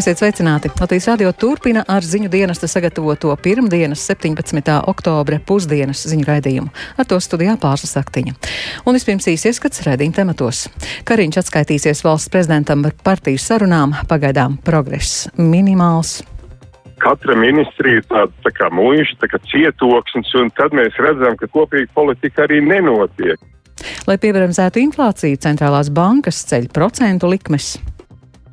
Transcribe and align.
Esiet 0.00 0.16
sveicināti! 0.16 0.70
Latvijas 0.80 1.10
radio 1.10 1.28
turpina 1.36 1.82
ar 1.84 2.00
ziņu 2.00 2.30
dienesta 2.32 2.64
sagatavoto 2.70 3.34
pirmdienas 3.44 4.00
17. 4.08 4.70
oktobra 4.88 5.36
pusdienas 5.44 6.06
ziņu 6.08 6.24
raidījumu. 6.24 6.70
Ar 6.96 7.08
to 7.10 7.18
studijā 7.20 7.58
pārslas 7.60 7.98
aktiņa. 8.00 8.32
Un 8.88 8.96
vispirms 8.96 9.28
īsi 9.28 9.50
ieskats 9.50 9.82
raidījuma 9.84 10.16
tematos. 10.16 10.62
Kariņš 11.04 11.40
atskaitīsies 11.42 12.00
valsts 12.06 12.32
prezidentam 12.32 12.86
par 12.86 12.96
partiju 13.10 13.42
sarunām, 13.44 13.92
pagaidām 14.08 14.56
progress 14.64 15.26
minimāls 15.36 16.22
katra 17.00 17.36
ministrija 17.36 18.00
ir 18.00 18.08
tāda 18.08 18.32
tā 18.44 18.54
kā 18.56 18.72
mūža, 18.72 19.20
tā 19.20 19.28
kā 19.32 19.38
cietoksnis, 19.52 20.32
un 20.40 20.48
tad 20.56 20.76
mēs 20.76 20.96
redzam, 21.00 21.36
ka 21.36 21.48
kopīga 21.52 21.92
politika 21.96 22.44
arī 22.48 22.64
nenotiek. 22.64 23.40
Lai 24.08 24.16
piebremzētu 24.20 24.80
inflāciju, 24.80 25.40
centrālās 25.40 25.92
bankas 25.92 26.44
ceļ 26.48 26.68
procentu 26.76 27.32
likmes 27.32 27.74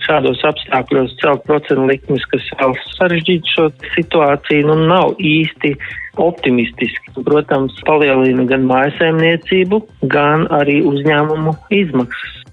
šādos 0.06 0.42
apstākļos 0.48 1.16
celt 1.22 1.46
procentu 1.48 1.88
likmes, 1.90 2.26
kas 2.32 2.50
vēl 2.60 2.76
sarežģītu 2.98 3.54
šo 3.56 3.68
situāciju, 3.96 4.68
nu 4.70 4.78
nav 4.90 5.16
īsti 5.20 5.73
optimistiski. 6.22 7.14
Protams, 7.26 7.78
palielina 7.88 8.48
gan 8.50 8.66
mājasēmniecību, 8.70 9.82
gan 10.14 10.48
arī 10.54 10.82
uzņēmumu 10.88 11.56
izmaksas. 11.84 12.44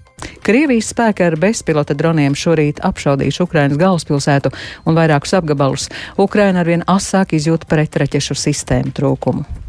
Krievijas 0.45 0.91
spēki 0.93 1.25
ar 1.25 1.35
bezpilota 1.41 1.95
droniem 1.97 2.35
šorīt 2.37 2.81
apšaudījuši 2.85 3.43
Ukrainas 3.43 3.81
galvaspilsētu 3.81 4.53
un 4.85 4.97
vairākus 4.97 5.33
apgabalus. 5.39 5.89
Ukraina 6.21 6.61
arvien 6.61 6.85
asāk 6.85 7.33
izjūt 7.37 7.65
pretreķešu 7.69 8.37
sistēmu 8.37 8.93
trūkumu. 8.95 9.64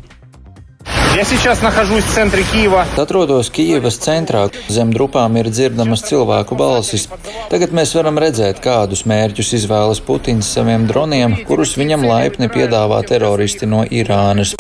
Я 1.16 1.26
сейчас 1.26 1.62
нахожусь 1.62 2.06
в 2.06 2.14
центре 2.14 2.44
Киева. 2.44 2.86
Atrodos 2.96 3.52
Kijivas 3.52 4.00
centrā. 4.00 4.48
Zem 4.72 4.94
drupām 4.96 5.36
ir 5.42 5.50
dzirdamas 5.52 6.06
cilvēku 6.08 6.56
balsis. 6.56 7.10
Tagad 7.52 7.76
mēs 7.76 7.92
varam 8.00 8.16
redzēt, 8.16 8.64
kādus 8.64 9.04
mērķus 9.04 9.52
izvēlas 9.60 10.00
Putins 10.00 10.48
saviem 10.48 10.88
droniem, 10.88 11.36
kurus 11.50 11.76
viņam 11.76 12.08
laipni 12.08 12.48
piedāvā 12.48 13.04
teroristi 13.04 13.68
no 13.68 13.84
Irānas. 13.84 14.56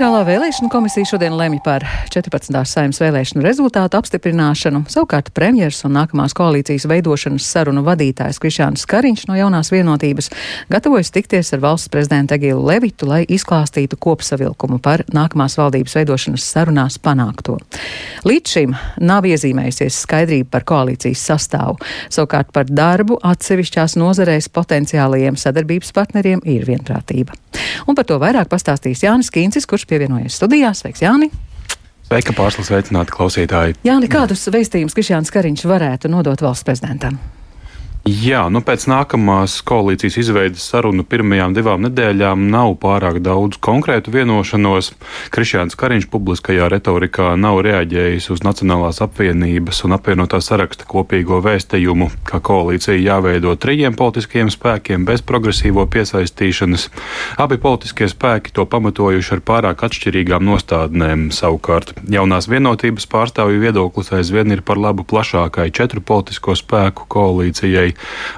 Centrālā 0.00 0.22
vēlēšana 0.24 0.70
komisija 0.72 1.04
šodien 1.04 1.34
lemj 1.36 1.58
par 1.60 1.84
14. 2.08 2.54
saimnes 2.64 2.96
vēlēšanu 3.02 3.42
rezultātu 3.44 3.98
apstiprināšanu. 3.98 4.78
Savukārt 4.88 5.26
premjers 5.36 5.82
un 5.84 5.92
nākamās 5.92 6.32
koalīcijas 6.38 6.86
veidošanas 6.88 7.44
sarunu 7.44 7.82
vadītājs 7.84 8.38
Krišāns 8.40 8.86
Kariņš 8.88 9.26
no 9.28 9.36
jaunās 9.36 9.68
vienotības 9.68 10.30
gatavojas 10.72 11.12
tikties 11.12 11.52
ar 11.52 11.60
valsts 11.66 11.92
prezidentu 11.92 12.38
Egilu 12.38 12.64
Levitu, 12.64 13.10
lai 13.10 13.26
izklāstītu 13.28 13.98
kopsavilkumu 14.00 14.78
par 14.80 15.04
nākamās 15.12 15.58
valdības 15.60 15.98
veidošanas 15.98 16.48
sarunās 16.48 16.96
panākto. 16.96 17.58
Līdz 18.24 18.56
šim 18.56 18.78
nav 19.04 19.28
iezīmējusies 19.28 20.00
skaidrība 20.06 20.48
par 20.56 20.64
koalīcijas 20.72 21.26
sastāvu. 21.28 21.76
Savukārt 22.08 22.56
par 22.56 22.72
darbu 22.72 23.20
atsevišķās 23.20 24.00
nozarēs 24.00 24.48
potenciālajiem 24.48 25.36
sadarbības 25.36 25.92
partneriem 25.92 26.40
ir 26.48 26.64
vienprātība. 26.72 27.36
Un 27.88 27.96
par 27.98 28.06
to 28.08 28.16
vairāk 28.22 28.48
pastāstīs 28.48 29.04
Jānis 29.04 29.28
Kīncis, 29.34 29.68
kurš 29.68 29.89
pievienojies 29.90 30.38
studijā. 30.40 30.72
Sveiks, 30.76 31.02
Jāni! 31.04 31.30
Sveika, 32.10 32.34
pārslas 32.34 32.70
sveicināti 32.70 33.14
klausītāji! 33.14 33.76
Jāni, 33.86 34.08
kādus 34.10 34.48
vēstījumus 34.50 34.96
Krišjāns 34.96 35.30
Kariņš 35.34 35.68
varētu 35.70 36.10
nodot 36.10 36.42
valsts 36.42 36.66
prezidentam? 36.66 37.20
Jā, 38.08 38.46
nu 38.48 38.62
pēc 38.64 38.86
nākamās 38.88 39.58
koalīcijas 39.68 40.14
izveidas 40.22 40.64
sarunu 40.70 41.04
pirmajām 41.04 41.52
divām 41.52 41.82
nedēļām 41.84 42.46
nav 42.48 42.78
pārāk 42.80 43.18
daudz 43.20 43.58
konkrētu 43.60 44.14
vienošanos. 44.14 44.94
Krišjāns 45.34 45.76
Kariņš 45.76 46.06
publiskajā 46.08 46.70
retorikā 46.72 47.34
nav 47.36 47.60
reaģējis 47.66 48.30
uz 48.32 48.40
Nacionālās 48.40 49.02
apvienības 49.04 49.82
un 49.84 49.96
apvienotā 49.98 50.40
saraksta 50.40 50.88
kopīgo 50.88 51.42
vēstījumu, 51.44 52.08
ka 52.24 52.40
koalīcija 52.40 52.96
jāveido 52.96 53.52
trījiem 53.60 53.98
politiskiem 54.00 54.48
spēkiem 54.48 55.04
bez 55.04 55.20
progresīvo 55.20 55.84
piesaistīšanas. 55.92 56.88
Abi 57.36 57.60
politiskie 57.60 58.08
spēki 58.08 58.56
to 58.56 58.64
pamatojuši 58.64 59.36
ar 59.36 59.44
pārāk 59.44 59.84
atšķirīgām 59.90 60.48
nostādnēm. 60.48 61.28
Savukārt 61.36 61.92
jaunās 62.08 62.48
vienotības 62.48 63.04
pārstāvju 63.12 63.60
viedoklis 63.60 64.10
aizvien 64.16 64.56
ir 64.56 64.64
par 64.64 64.80
labu 64.80 65.04
plašākai 65.04 65.68
četru 65.68 66.00
politisko 66.00 66.56
spēku 66.56 67.04
koalīcijai 67.12 67.89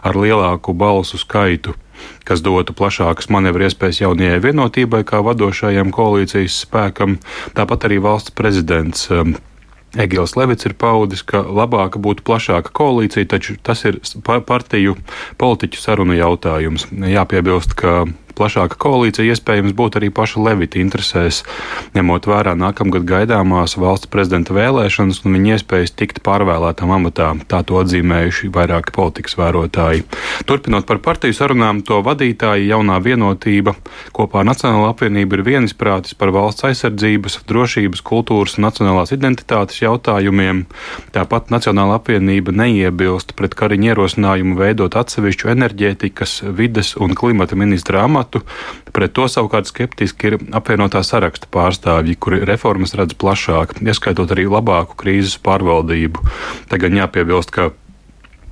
ar 0.02 0.18
lielāku 0.18 0.74
balsu 0.74 1.20
skaitu 1.20 1.76
kas 2.26 2.42
dotu 2.42 2.74
plašākas 2.74 3.28
manevru 3.30 3.66
iespējas 3.68 4.02
jaunajai 4.02 4.40
vienotībai, 4.42 5.02
kā 5.06 5.22
vadošajam 5.22 5.92
koalīcijas 5.94 6.62
spēkam. 6.64 7.18
Tāpat 7.56 7.88
arī 7.88 8.00
valsts 8.02 8.34
prezidents. 8.34 9.08
Um, 9.12 9.36
Egils 9.92 10.32
Levits 10.40 10.64
ir 10.64 10.72
paudis, 10.80 11.20
ka 11.20 11.42
labāka 11.44 12.00
būtu 12.00 12.24
plašāka 12.24 12.72
koalīcija, 12.72 13.28
taču 13.28 13.58
tas 13.60 13.84
ir 13.84 13.98
partiju 14.24 14.96
politiķu 15.40 15.80
sarunu 15.82 16.16
jautājums. 16.16 16.86
Jāpiebilst, 16.90 17.76
ka 17.76 18.06
plašāka 18.36 18.78
koalīcija 18.80 19.34
iespējams 19.34 19.74
būtu 19.76 20.00
arī 20.00 20.10
paša 20.14 20.42
Levita 20.42 20.80
interesēs, 20.82 21.42
ņemot 21.96 22.26
vērā 22.30 22.54
nākamgad 22.58 23.06
gaidāmās 23.08 23.76
valsts 23.80 24.10
prezidenta 24.12 24.54
vēlēšanas 24.56 25.22
un 25.26 25.36
viņa 25.36 25.56
iespējas 25.56 25.94
tikt 25.98 26.22
pārvēlētam 26.26 26.92
amatā. 26.96 27.32
Tā 27.50 27.62
to 27.66 27.78
atzīmējuši 27.82 28.50
vairāki 28.54 28.94
politikas 28.96 29.36
vērotāji. 29.40 30.06
Turpinot 30.48 30.88
par 30.88 31.02
partiju 31.04 31.36
sarunām, 31.36 31.82
to 31.86 32.00
vadītāji 32.04 32.70
jaunā 32.70 32.98
vienotība 33.04 33.76
kopā 34.16 34.42
ar 34.42 34.48
Nacionālo 34.52 34.88
apvienību 34.90 35.38
ir 35.38 35.44
vienisprātis 35.46 36.16
par 36.18 36.32
valsts 36.34 36.66
aizsardzības, 36.68 37.40
drošības, 37.48 38.02
kultūras 38.06 38.58
un 38.58 38.66
nacionālās 38.68 39.14
identitātes 39.14 39.82
jautājumiem. 39.82 40.64
Tāpat 41.14 41.52
Nacionāla 41.54 41.98
apvienība 42.00 42.54
neiebilst 42.56 43.36
pret 43.38 43.56
Kariņa 43.58 43.92
ierosinājumu 43.92 44.58
veidot 44.58 44.96
atsevišķu 44.98 45.52
enerģētikas, 45.54 46.38
vides 46.56 46.94
un 47.00 47.16
klimata 47.18 47.58
ministra 47.58 48.04
amatu 48.06 48.21
amatu. 48.22 48.42
Pret 48.92 49.12
to 49.16 49.26
savukārt 49.28 49.66
skeptiski 49.66 50.32
ir 50.32 50.38
apvienotā 50.52 51.02
saraksta 51.02 51.48
pārstāvji, 51.52 52.16
kuri 52.20 52.42
reformas 52.44 52.94
redz 52.94 53.16
plašāk, 53.16 53.80
ieskaitot 53.82 54.30
arī 54.34 54.46
labāku 54.46 54.96
krīzes 54.96 55.38
pārvaldību. 55.42 56.20
Tagad 56.68 56.92
jāpiebilst, 56.92 57.50
ka 57.50 57.70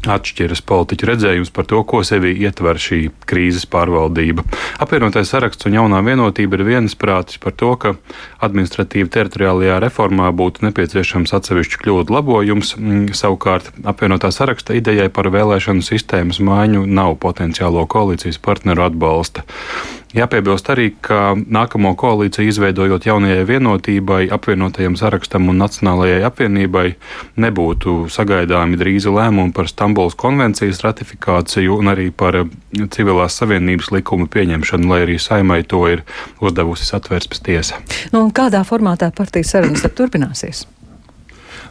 atšķiras 0.09 0.63
politiķu 0.65 1.09
redzējums 1.11 1.53
par 1.55 1.67
to, 1.69 1.83
ko 1.85 2.01
sevī 2.07 2.33
ietver 2.47 2.79
šī 2.81 3.01
krīzes 3.29 3.67
pārvaldība. 3.71 4.45
Apvienotais 4.81 5.29
saraksts 5.33 5.69
un 5.69 5.77
jaunā 5.77 6.01
vienotība 6.07 6.59
ir 6.59 6.67
viensprātis 6.69 7.41
par 7.43 7.57
to, 7.61 7.75
ka 7.81 7.95
administratīva 8.41 9.13
teritoriālajā 9.13 9.79
reformā 9.85 10.31
būtu 10.37 10.65
nepieciešams 10.69 11.35
atsevišķu 11.37 11.83
kļūdu 11.85 12.17
labojums. 12.17 12.75
Mm, 12.79 13.13
savukārt 13.17 13.73
apvienotā 13.85 14.33
saraksta 14.35 14.79
idejai 14.79 15.11
par 15.13 15.31
vēlēšanu 15.35 15.85
sistēmas 15.85 16.41
maiņu 16.45 16.87
nav 16.89 17.19
potenciālo 17.21 17.85
koalīcijas 17.91 18.41
partneru 18.41 18.89
atbalsta. 18.89 19.45
Jāpiebilst 20.11 20.67
arī, 20.73 20.89
ka 21.07 21.37
nākamo 21.39 21.93
koalīciju 21.99 22.51
izveidojot 22.51 23.05
jaunajai 23.07 23.45
vienotībai, 23.47 24.25
apvienotajam 24.35 24.97
sarakstam 24.99 25.47
un 25.53 25.61
Nacionālajai 25.63 26.25
apvienībai 26.27 26.87
nebūtu 27.39 27.95
sagaidāmi 28.11 28.81
drīzi 28.81 29.13
lēmumi 29.15 29.55
par 29.55 29.71
Stambulas 29.71 30.19
konvencijas 30.19 30.83
ratifikāciju 30.83 31.79
un 31.79 31.93
arī 31.95 32.09
par 32.11 32.41
civilās 32.91 33.39
savienības 33.39 33.93
likumu 33.95 34.27
pieņemšanu, 34.35 34.91
lai 34.91 35.05
arī 35.07 35.21
saimai 35.23 35.63
to 35.63 35.85
ir 35.93 36.03
uzdevusi 36.43 36.91
satversmes 36.91 37.47
tiesa. 37.47 37.79
Nu, 38.11 38.27
kādā 38.35 38.65
formātā 38.67 39.13
partijas 39.15 39.55
sarunas 39.55 39.87
turpināsies? 39.95 40.67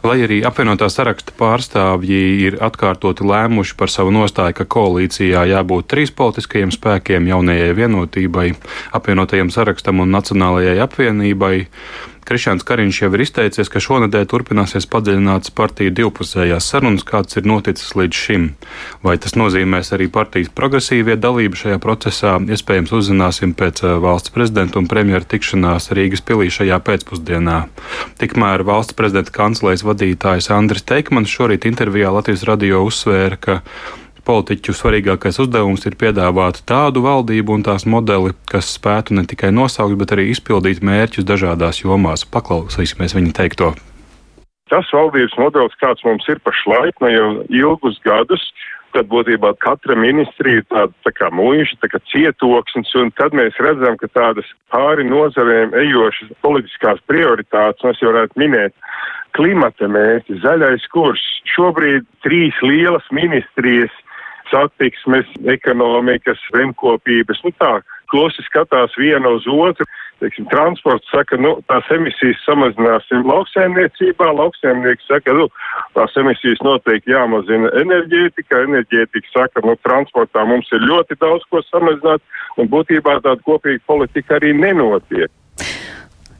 Lai 0.00 0.16
arī 0.24 0.38
apvienotā 0.48 0.86
saraksta 0.88 1.34
pārstāvji 1.36 2.20
ir 2.46 2.54
atkārtoti 2.64 3.26
lēmuši 3.28 3.74
par 3.76 3.92
savu 3.92 4.14
nostāju, 4.16 4.56
ka 4.56 4.64
koalīcijā 4.64 5.42
jābūt 5.50 5.90
trīs 5.92 6.12
politiskajiem 6.16 6.72
spēkiem, 6.72 7.28
jaunajai 7.28 7.74
vienotībai, 7.76 8.46
apvienotajam 8.96 9.52
sarakstam 9.52 10.00
un 10.00 10.14
nacionālajai 10.16 10.78
apvienībai, 10.86 11.54
Krišāns 12.26 12.64
Kariņš 12.66 12.98
jau 13.02 13.10
ir 13.16 13.22
izteicies, 13.24 13.68
ka 13.72 13.82
šonadēļ 13.82 14.26
turpināsies 14.30 14.86
padziļināts 14.90 15.52
partiju 15.56 15.92
divpusējās 15.98 16.68
sarunas, 16.72 17.04
kāds 17.06 17.38
ir 17.40 17.48
noticis 17.48 17.94
līdz 17.98 18.20
šim. 18.24 18.48
Vai 19.06 19.16
tas 19.22 19.36
nozīmēs 19.38 19.92
arī 19.96 20.10
partijas 20.12 20.52
progresīvie 20.54 21.16
dalību 21.20 21.58
šajā 21.62 21.80
procesā, 21.82 22.36
iespējams 22.40 22.94
uzzināsim 22.96 23.54
pēc 23.58 23.84
eh, 23.84 23.96
valsts 24.04 24.34
prezidenta 24.34 24.78
un 24.82 24.90
premjera 24.90 25.26
tikšanās 25.26 25.90
Rīgas 25.96 26.24
pilī 26.26 26.50
šajā 26.54 26.80
pēcpusdienā. 26.86 27.62
Tikmēr 28.20 28.66
valsts 28.68 28.98
prezidenta 28.98 29.34
kancelejas 29.34 29.86
vadītājs 29.86 30.52
Andris 30.54 30.86
Teikmans 30.86 31.32
šorīt 31.32 31.66
intervijā 31.70 32.12
Latvijas 32.14 32.46
radio 32.48 32.84
uzsvēra, 32.86 33.40
ka 33.40 33.60
Politiķu 34.30 34.70
svarīgākais 34.78 35.40
uzdevums 35.42 35.82
ir 35.88 35.96
piedāvāt 35.98 36.60
tādu 36.62 37.00
valdību 37.02 37.56
un 37.56 37.64
tās 37.66 37.82
modeli, 37.82 38.30
kas 38.46 38.68
spētu 38.76 39.16
ne 39.18 39.24
tikai 39.26 39.48
nosaukt, 39.50 39.96
bet 39.98 40.12
arī 40.14 40.28
izpildīt 40.30 40.84
mērķus 40.86 41.26
dažādās 41.26 41.80
jomās. 41.82 42.22
Paklausīsimies 42.30 43.16
viņa 43.16 43.32
teikto. 43.34 43.72
Tas 44.70 44.86
valdības 44.94 45.32
modelis, 45.34 45.74
kāds 45.82 46.06
mums 46.06 46.28
ir 46.30 46.38
pašlaik, 46.46 47.00
nu 47.02 47.10
jau 47.10 47.24
ilgus 47.50 47.98
gadus, 48.04 48.44
tad 48.94 49.08
būtībā 49.10 49.50
katra 49.64 49.96
ministrija 49.98 50.60
ir 50.60 50.68
tāda 50.70 50.94
tā 51.08 51.10
kā 51.16 51.32
mūža, 51.34 51.80
tā 51.82 51.90
kā 51.90 51.98
cietoksnis, 52.12 52.92
un 53.02 53.10
tad 53.18 53.34
mēs 53.34 53.58
redzam, 53.58 53.96
ka 53.98 54.06
tādas 54.14 54.46
pāri 54.70 55.08
nozarēm 55.08 55.74
ejošas 55.74 56.30
politiskās 56.46 57.02
prioritātes, 57.10 57.82
mēs 57.82 57.98
jau 57.98 58.12
varētu 58.12 58.38
minēt, 58.44 58.78
klimata 59.34 59.90
mērķi, 59.90 60.38
zaļais 60.46 60.86
kurs. 60.94 61.26
Šobrīd 61.50 62.06
trīs 62.22 62.62
lielas 62.62 63.10
ministrijas 63.10 63.90
satiksmes, 64.50 65.28
ekonomikas, 65.54 66.40
zemkopības, 66.54 67.40
nu 67.46 67.52
tā, 67.62 67.72
klusi 68.10 68.44
skatās 68.46 68.96
viena 68.98 69.32
uz 69.38 69.48
otru. 69.50 69.86
Teiksim, 70.20 70.44
transports 70.52 71.08
saka, 71.08 71.38
nu, 71.40 71.54
tās 71.70 71.86
emisijas 71.94 72.42
samazināsim 72.44 73.22
lauksēmniecībā, 73.24 74.26
lauksēmnieki 74.36 75.06
saka, 75.06 75.32
nu, 75.38 75.46
tās 75.96 76.12
emisijas 76.20 76.60
noteikti 76.66 77.14
jāmazina 77.14 77.72
enerģētika, 77.80 78.60
enerģētika 78.68 79.32
saka, 79.32 79.64
nu, 79.64 79.78
transportā 79.86 80.44
mums 80.44 80.68
ir 80.76 80.84
ļoti 80.84 81.16
daudz 81.24 81.48
ko 81.48 81.64
samazināt, 81.70 82.20
un 82.60 82.68
būtībā 82.68 83.16
tāda 83.24 83.40
kopīga 83.48 83.80
politika 83.88 84.36
arī 84.36 84.52
nenotiek. 84.60 85.32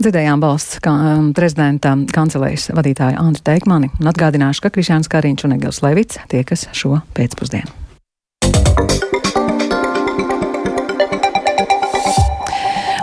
Dzirdējām 0.01 0.41
balsts 0.41 0.79
kā, 0.81 0.93
um, 0.97 1.33
prezidenta 1.37 1.93
kancelējas 2.13 2.71
vadītāja 2.77 3.21
Andra 3.21 3.45
Teikmani 3.51 3.93
un 4.01 4.09
atgādināšu, 4.13 4.65
ka 4.65 4.73
Krišāns 4.77 5.13
Kariņš 5.13 5.45
un 5.49 5.57
Egils 5.59 5.83
Levits 5.85 6.21
tiekas 6.33 6.69
šo 6.77 7.03
pēcpusdienu. 7.17 7.80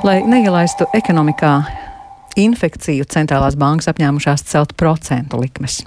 Lai 0.08 0.22
neielaistu 0.24 0.86
ekonomikā 0.96 1.50
infekciju, 2.40 3.04
centrālās 3.12 3.58
bankas 3.60 3.90
apņēmušās 3.92 4.46
celt 4.48 4.70
procentu 4.80 5.36
likmes. 5.42 5.82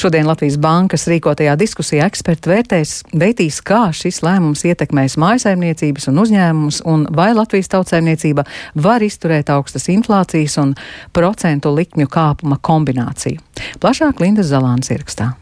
Šodien 0.00 0.24
Latvijas 0.24 0.56
bankas 0.62 1.04
rīkotajā 1.10 1.52
diskusijā 1.60 2.06
eksperti 2.08 2.48
vērtēs, 2.48 2.94
veitīs, 3.12 3.58
kā 3.60 3.90
šis 3.92 4.22
lēmums 4.24 4.64
ietekmēs 4.70 5.18
mājasaimniecības 5.20 6.08
un 6.08 6.22
uzņēmumus, 6.22 6.78
un 6.88 7.04
vai 7.12 7.34
Latvijas 7.36 7.68
tautsēmniecība 7.74 8.46
var 8.86 9.04
izturēt 9.04 9.52
augstas 9.52 9.90
inflācijas 9.92 10.56
un 10.62 10.72
procentu 11.12 11.74
likmju 11.76 12.08
kāpuma 12.08 12.56
kombināciju. 12.56 13.44
Plašāk 13.84 14.24
Linda 14.24 14.48
Zalāns 14.48 14.88
ierakstā. 14.94 15.34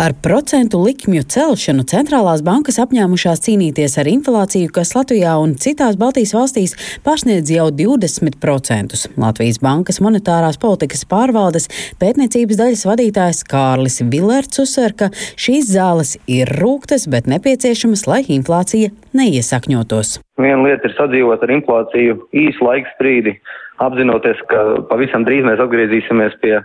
Ar 0.00 0.14
procentu 0.22 0.80
likmju 0.84 1.24
celšanu 1.32 1.84
centrālās 1.88 2.42
bankas 2.44 2.78
apņēmušās 2.82 3.42
cīnīties 3.46 3.96
ar 4.00 4.08
inflāciju, 4.10 4.70
kas 4.72 4.94
Latvijā 4.96 5.36
un 5.42 5.54
citās 5.60 5.98
Baltijas 6.00 6.32
valstīs 6.36 6.76
pārsniedz 7.06 7.52
jau 7.52 7.68
20%. 7.80 8.96
Latvijas 9.20 9.60
bankas 9.64 10.00
monetārās 10.04 10.60
politikas 10.62 11.04
pārvaldes 11.08 11.68
pētniecības 12.00 12.60
daļas 12.60 12.86
vadītājs 12.88 13.42
Kārlis 13.50 14.00
Villerts 14.12 14.62
uzsver, 14.64 14.96
ka 14.96 15.10
šīs 15.36 15.68
zāles 15.74 16.16
ir 16.30 16.50
rūktas, 16.60 17.08
bet 17.12 17.28
nepieciešamas, 17.30 18.06
lai 18.08 18.22
inflācija 18.38 18.92
neiesakņotos. 19.16 20.18
Viena 20.40 20.62
lieta 20.64 20.88
ir 20.88 20.96
sadzīvot 20.96 21.44
ar 21.44 21.52
inflāciju 21.52 22.18
īsu 22.36 22.64
laiku 22.64 22.90
sprīdi, 22.94 23.36
apzinoties, 23.84 24.40
ka 24.50 24.64
pavisam 24.90 25.24
drīz 25.28 25.44
mēs 25.48 25.60
atgriezīsimies 25.64 26.36
pie 26.42 26.58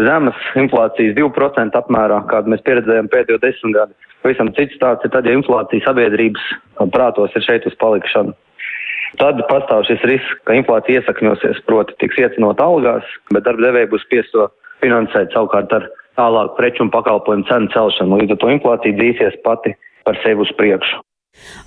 zemes 0.00 0.38
inflācijas 0.58 1.14
2% 1.18 1.78
apmērā, 1.78 2.22
kādu 2.30 2.52
mēs 2.52 2.64
pieredzējām 2.66 3.10
pēdējo 3.12 3.40
desmit 3.42 3.76
gadu. 3.76 3.94
Pavisam 4.24 4.50
cits 4.56 4.78
tāds 4.80 5.04
ir 5.04 5.12
tad, 5.12 5.26
ja 5.28 5.36
inflācija 5.36 5.84
sabiedrības 5.84 6.44
prātos 6.94 7.34
ir 7.36 7.44
šeit 7.44 7.66
uz 7.68 7.76
palikšanu. 7.80 8.34
Tad 9.20 9.38
pastāv 9.46 9.84
šis 9.86 10.02
risks, 10.10 10.38
ka 10.48 10.56
inflācija 10.58 11.02
iesakņosies, 11.02 11.62
proti 11.68 11.94
tiks 12.02 12.18
iecinot 12.18 12.62
algās, 12.62 13.06
bet 13.30 13.46
darba 13.46 13.68
devēja 13.68 13.92
būs 13.92 14.02
spiests 14.08 14.34
to 14.34 14.48
finansēt 14.82 15.36
savukārt 15.36 15.70
ar 15.76 15.86
tālāku 16.18 16.58
preču 16.58 16.82
un 16.86 16.90
pakalpojumu 16.94 17.46
cenu 17.50 17.70
celšanu. 17.74 18.18
Līdz 18.22 18.34
ar 18.34 18.40
to 18.42 18.54
inflācija 18.56 18.98
dzīsies 18.98 19.38
pati 19.46 19.76
par 20.08 20.18
sevi 20.24 20.42
uz 20.42 20.50
priekšu. 20.58 21.02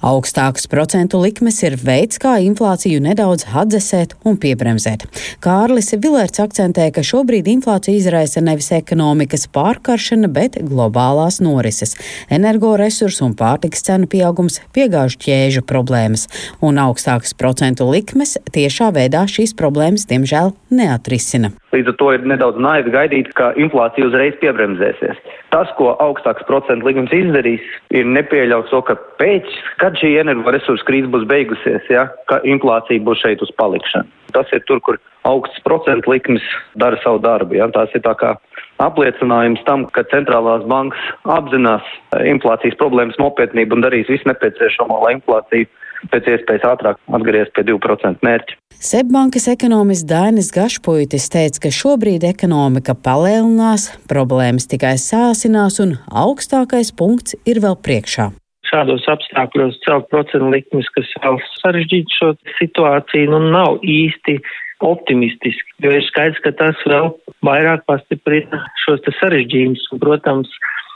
Augstākas 0.06 0.68
procentu 0.70 1.20
likmes 1.22 1.58
ir 1.66 1.76
veids, 1.82 2.20
kā 2.22 2.36
inflāciju 2.46 3.02
nedaudz 3.02 3.48
atdzesēt 3.50 4.14
un 4.28 4.38
piebremzēt. 4.42 5.08
Kārlis 5.44 5.94
Vilērts 5.98 6.42
akcentē, 6.44 6.90
ka 6.94 7.04
šobrīd 7.06 7.50
inflāciju 7.50 7.98
izraisa 7.98 8.44
nevis 8.46 8.70
ekonomikas 8.78 9.48
pārkaršana, 9.54 10.30
bet 10.34 10.60
globālās 10.62 11.40
norises, 11.42 11.96
energoresursu 12.30 13.26
un 13.26 13.36
pārtiks 13.38 13.86
cenu 13.88 14.10
pieaugums, 14.12 14.62
piegāžu 14.78 15.22
ķēžu 15.26 15.66
problēmas, 15.68 16.28
un 16.62 16.78
augstākas 16.84 17.34
procentu 17.38 17.90
likmes 17.90 18.38
tiešā 18.54 18.92
veidā 18.96 19.26
šīs 19.30 19.58
problēmas, 19.58 20.06
diemžēl, 20.10 20.54
neatrisina. 20.70 21.56
Līdz 21.74 21.92
ar 21.92 21.98
to 22.00 22.14
ir 22.16 22.24
nedaudz 22.30 22.62
naivi 22.64 22.94
gaidīt, 22.94 23.34
ka 23.38 23.52
inflācija 23.60 24.08
uzreiz 24.08 24.38
piebremzēsies. 24.42 25.20
Tas, 25.52 25.70
ko 25.80 25.94
augstāks 26.04 26.46
procentu 26.48 26.88
likums 26.88 27.12
izdarīs, 27.16 27.64
ir 27.96 28.08
nepieļaut 28.08 28.70
to, 28.72 28.82
ka 28.88 28.96
pēc, 29.20 29.48
kad 29.82 29.98
šī 30.00 30.16
energoresursu 30.22 30.86
krīze 30.88 31.10
būs 31.14 31.28
beigusies, 31.30 31.86
ja, 31.94 32.08
ka 32.32 32.42
inflācija 32.48 33.04
būs 33.04 33.24
šeit 33.24 33.44
uz 33.46 33.52
palikšanu. 33.60 34.10
Tas 34.36 34.50
ir 34.54 34.64
tur, 34.68 34.82
kur 34.84 35.00
augsts 35.28 35.64
procentu 35.66 36.12
likmes 36.12 36.44
dara 36.80 37.00
savu 37.04 37.20
darbu. 37.24 37.58
Ja. 37.60 37.68
Tas 37.74 37.94
ir 37.96 38.04
tā 38.06 38.14
kā 38.20 38.36
apliecinājums 38.84 39.64
tam, 39.68 39.88
ka 39.96 40.06
centrālās 40.12 40.66
bankas 40.70 41.10
apzinās 41.38 41.88
inflācijas 42.22 42.78
problēmas 42.80 43.20
nopietnību 43.22 43.78
un 43.78 43.86
darīs 43.86 44.10
visu 44.12 44.30
nepieciešamo, 44.30 45.02
lai 45.04 45.18
inflācija 45.18 45.68
pēc 46.14 46.30
iespējas 46.36 46.66
ātrāk 46.70 47.00
atgriezties 47.18 47.56
pie 47.58 47.66
2% 47.72 48.26
mērķa. 48.26 48.58
Sebbankas 48.78 49.48
ekonomists 49.50 50.06
Dainis 50.06 50.52
Gašpuitis 50.54 51.26
teica, 51.34 51.64
ka 51.64 51.72
šobrīd 51.74 52.28
ekonomika 52.30 52.94
palielinās, 52.94 53.90
problēmas 54.10 54.70
tikai 54.70 54.94
sāsinās 55.02 55.82
un 55.82 55.98
augstākais 56.14 56.94
punkts 56.94 57.40
ir 57.50 57.64
vēl 57.64 57.80
priekšā. 57.82 58.30
Šādos 58.68 59.06
apstākļos 59.12 59.82
celt 59.86 60.10
procentu 60.12 60.52
likmes, 60.54 60.90
kas 60.96 61.12
vēl 61.24 61.40
sarežģītu 61.62 62.18
šo 62.20 62.32
situāciju, 62.60 63.32
nu 63.34 63.42
nav 63.52 63.84
īsti 63.84 64.40
optimistiski, 64.86 65.74
jo 65.82 65.94
ir 65.98 66.04
skaidrs, 66.06 66.42
ka 66.44 66.52
tas 66.58 66.82
vēl 66.86 67.10
vairāk 67.46 67.86
pastiprina 67.90 68.62
šos 68.84 69.06
sarežģījumus 69.20 69.88
un, 69.94 70.02
protams, 70.04 70.52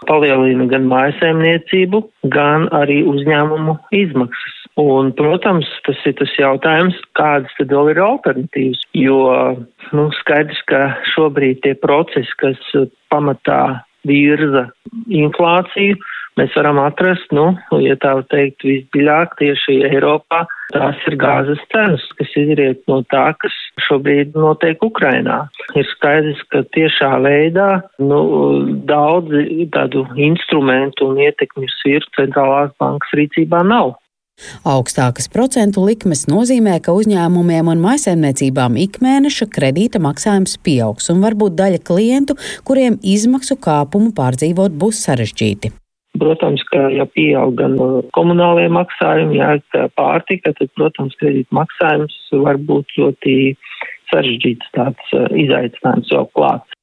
palielina 0.09 0.65
gan 0.69 0.87
mājasēmniecību, 0.89 2.01
gan 2.33 2.67
arī 2.77 3.01
uzņēmumu 3.09 3.77
izmaksas. 3.97 4.57
Un, 4.81 5.11
protams, 5.17 5.67
tas 5.85 5.99
ir 6.07 6.15
tas 6.17 6.31
jautājums, 6.39 6.97
kādas 7.19 7.51
tad 7.57 7.73
vēl 7.75 7.91
ir 7.91 8.01
alternatīvas, 8.05 8.81
jo, 8.97 9.19
nu, 9.91 10.07
skaidrs, 10.21 10.61
ka 10.71 10.83
šobrīd 11.11 11.61
tie 11.65 11.75
procesi, 11.81 12.31
kas 12.41 12.61
pamatā 13.11 13.81
virza 14.07 14.69
inflāciju, 15.11 15.99
mēs 16.39 16.55
varam 16.57 16.79
atrast, 16.83 17.31
nu, 17.35 17.51
ja 17.83 17.97
tā 18.01 18.13
teikt, 18.31 18.65
visdziļāk 18.67 19.35
tieši 19.39 19.77
Eiropā, 19.89 20.43
tās 20.75 20.99
ir 21.09 21.17
gāzes 21.21 21.61
cenas, 21.73 22.03
kas 22.19 22.35
izriet 22.39 22.83
no 22.91 23.01
tā, 23.11 23.31
kas 23.41 23.55
šobrīd 23.87 24.37
notiek 24.37 24.83
Ukrainā. 24.85 25.43
Ir 25.75 25.87
skaidrs, 25.95 26.43
ka 26.53 26.63
tiešā 26.75 27.11
veidā, 27.25 27.69
nu, 28.03 28.21
daudzi 28.89 29.67
tādu 29.73 30.05
instrumentu 30.29 31.11
un 31.11 31.19
ietekmju 31.27 31.73
sirds 31.81 32.15
centrālās 32.17 32.71
bankas 32.79 33.19
rīcībā 33.19 33.65
nav. 33.67 33.97
Augstākas 34.65 35.27
procentu 35.29 35.83
likmes 35.85 36.23
nozīmē, 36.31 36.79
ka 36.81 36.95
uzņēmumiem 36.97 37.67
un 37.73 37.83
maisaimniecībām 37.83 38.79
ikmēneša 38.87 39.47
kredīta 39.53 40.01
maksājums 40.01 40.57
pieaugs, 40.65 41.11
un 41.13 41.21
varbūt 41.25 41.59
daļa 41.59 41.83
klientu, 41.85 42.37
kuriem 42.65 42.97
izmaksu 43.03 43.59
kāpumu 43.61 44.15
pārdzīvot 44.17 44.73
būs 44.81 45.03
sarežģīti. 45.05 45.75
Protams, 46.19 46.63
ka 46.67 46.89
ja 46.91 47.05
pieaug 47.07 47.55
gan 47.55 47.77
komunālajie 48.15 48.71
maksājumi, 48.75 49.37
jā, 49.39 49.53
pārtika, 49.95 50.51
tad, 50.57 50.67
protams, 50.75 51.15
kredīta 51.21 51.55
maksājums 51.55 52.17
var 52.43 52.59
būt 52.59 52.91
ļoti 52.99 53.35
sarežģīts 54.11 54.73
tāds 54.75 55.15
eh, 55.15 55.27
izaicinājums 55.45 56.11
vēl 56.11 56.27
klāts. 56.35 56.77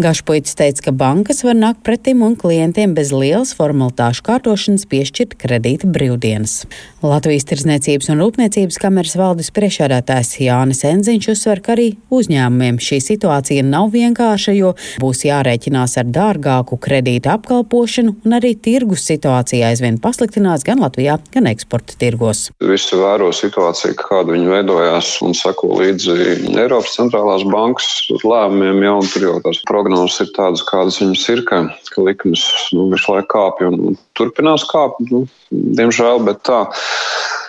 Gašpoits 0.00 0.56
teica, 0.58 0.86
ka 0.88 0.92
bankas 0.96 1.42
var 1.46 1.56
nākt 1.58 1.82
pretim 1.86 2.22
un 2.26 2.34
klientiem 2.38 2.94
bez 2.96 3.12
lielas 3.14 3.52
formalitāšu 3.58 4.24
kārtošanas 4.26 4.86
piešķirt 4.90 5.36
kredīta 5.40 5.90
brīvdienas. 5.92 6.62
Latvijas 7.02 7.46
Tirzniecības 7.50 8.10
un 8.12 8.22
Rūpniecības 8.22 8.78
kameras 8.82 9.14
valdes 9.18 9.50
priekšādātājs 9.54 10.36
Jānis 10.42 10.82
Enziņš 10.86 11.28
uzsver, 11.34 11.62
ka 11.64 11.74
arī 11.76 11.88
uzņēmumiem 12.14 12.80
šī 12.82 13.00
situācija 13.02 13.64
nav 13.66 13.90
vienkārša, 13.94 14.54
jo 14.56 14.72
būs 15.02 15.24
jārēķinās 15.26 15.98
ar 16.00 16.10
dārgāku 16.14 16.78
kredīta 16.82 17.36
apkalpošanu 17.36 18.16
un 18.24 18.38
arī 18.38 18.54
tirgus 18.54 19.06
situācija 19.10 19.72
aizvien 19.72 19.98
pasliktinās 20.02 20.66
gan 20.66 20.82
Latvijā, 20.82 21.18
gan 21.34 21.50
eksporta 21.50 21.98
tirgos. 21.98 22.48
Visi 22.62 22.98
vēro 22.98 23.32
situāciju, 23.34 23.98
kāda 23.98 24.34
viņi 24.34 24.50
veidojās 24.52 25.14
un 25.26 25.36
sako 25.36 25.74
līdzi 25.80 26.18
Eiropas 26.54 26.96
centrālās 26.98 27.46
bankas 27.50 27.90
lēmumiem 28.22 28.82
jau 28.86 28.98
un 29.02 29.10
tur 29.12 29.28
jau 29.28 29.38
tās 29.52 29.66
prognozes 29.68 30.20
ir 30.24 30.32
tādas, 30.36 30.62
kādas 30.64 31.00
viņas 31.02 31.24
ir, 31.32 31.42
ka, 31.48 31.62
ka 31.92 32.04
likmes 32.04 32.44
nu, 32.72 32.88
visu 32.92 33.12
laiku 33.12 33.28
kāpj 33.34 33.68
un 33.68 33.98
turpinās 34.18 34.66
kāpt, 34.70 35.04
nu, 35.12 35.26
diemžēl, 35.50 36.24
bet 36.28 36.42
tā. 36.48 36.66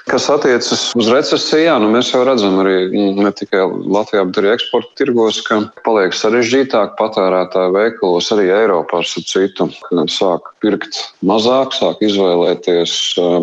Kas 0.04 0.26
attiecas 0.28 0.90
uz 1.00 1.08
recesiju, 1.08 1.78
nu 1.80 1.88
mēs 1.94 2.10
jau 2.12 2.26
redzam 2.28 2.58
arī 2.60 2.90
ne 3.16 3.30
tikai 3.32 3.62
Latvijā, 3.64 4.26
bet 4.28 4.40
arī 4.42 4.50
eksporta 4.52 4.92
tirgos, 5.00 5.40
ka 5.48 5.62
paliek 5.86 6.12
sarežģītāk 6.18 6.98
patērētāju 7.00 7.72
veikalos 7.72 8.28
arī 8.36 8.50
Eiropā 8.52 9.00
ar 9.00 9.08
citu. 9.08 9.70
Sāk 10.12 10.52
pirkt 10.64 11.00
mazāk, 11.24 11.72
sāk 11.78 12.04
izvēlēties 12.04 12.98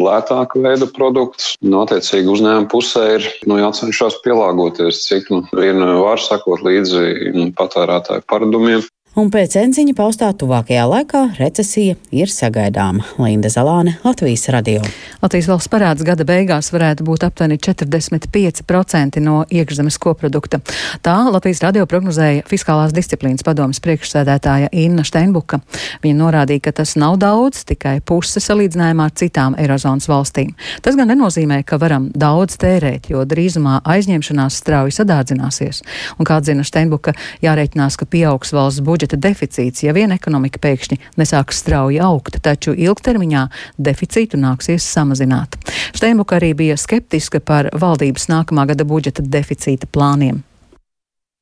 lētāku 0.04 0.60
veidu 0.66 0.90
produktus. 0.92 1.54
Nu, 1.64 1.80
attiecīgi 1.86 2.28
uzņēmuma 2.28 2.68
pusē 2.68 3.06
ir 3.16 3.32
nu, 3.48 3.56
jācenšas 3.62 4.20
pielāgoties, 4.26 5.00
cik 5.08 5.32
nu, 5.32 5.46
vien 5.56 5.80
var 6.04 6.20
sakot 6.20 6.60
līdzi 6.66 7.54
patērētāju 7.56 8.28
paradumiem 8.28 8.84
un 9.18 9.30
pēc 9.32 9.56
enziņa 9.58 9.94
paustā 9.98 10.28
tuvākajā 10.38 10.84
laikā 10.86 11.20
recesija 11.36 11.96
ir 12.14 12.30
sagaidāma. 12.30 13.02
Linda 13.18 13.50
Zalāne, 13.52 13.96
Latvijas 14.04 14.46
radio. 14.54 14.80
Latvijas 15.20 15.48
valsts 15.50 15.70
parāds 15.72 16.04
gada 16.06 16.24
beigās 16.26 16.70
varētu 16.72 17.04
būt 17.04 17.26
aptuveni 17.26 17.58
45% 17.58 19.20
no 19.24 19.42
iekšzemes 19.50 19.98
koprodukta. 20.00 20.60
Tā 21.04 21.16
Latvijas 21.26 21.62
radio 21.64 21.86
prognozēja 21.90 22.46
Fiskālās 22.48 22.94
disciplīnas 22.96 23.44
padomas 23.46 23.82
priekšsēdētāja 23.84 24.70
Inna 24.78 25.04
Steinbuka. 25.04 25.60
Viņa 26.04 26.20
norādīja, 26.20 26.68
ka 26.68 26.74
tas 26.80 26.94
nav 27.00 27.18
daudz, 27.20 27.64
tikai 27.68 27.98
puse 28.06 28.40
salīdzinājumā 28.40 29.10
ar 29.10 29.16
citām 29.18 29.58
Eirozonas 29.60 30.08
valstīm. 30.10 30.54
Tas 30.86 30.96
gan 30.96 31.10
nenozīmē, 31.12 31.60
ka 31.66 31.80
varam 31.82 32.08
daudz 32.14 32.56
tērēt, 32.62 33.10
jo 33.12 33.26
drīzumā 33.28 33.82
aizņemšanās 33.84 34.62
strauji 34.62 34.96
sadārdzināsies. 34.96 35.84
Un 36.16 36.30
kā 36.30 36.40
atzina 36.40 36.64
Steinbuka, 36.64 37.16
jārēķinās, 37.44 37.98
ka 38.00 38.08
pieaugs 38.08 38.54
valsts 38.56 38.86
budžets 38.86 39.09
budžeta 39.10 39.28
deficīts, 39.28 39.82
ja 39.82 39.92
vien 39.92 40.12
ekonomika 40.12 40.60
pēkšņi 40.60 40.98
nesāks 41.18 41.58
strauji 41.60 42.00
augt, 42.00 42.40
taču 42.42 42.74
ilgtermiņā 42.74 43.48
deficītu 43.78 44.38
nāksies 44.38 44.84
samazināt. 44.84 45.56
Steinbuka 45.94 46.38
arī 46.38 46.54
bija 46.54 46.76
skeptiska 46.76 47.40
par 47.40 47.70
valdības 47.72 48.28
nākamā 48.28 48.66
gada 48.70 48.84
budžeta 48.84 49.22
deficīta 49.22 49.86
plāniem 49.90 50.42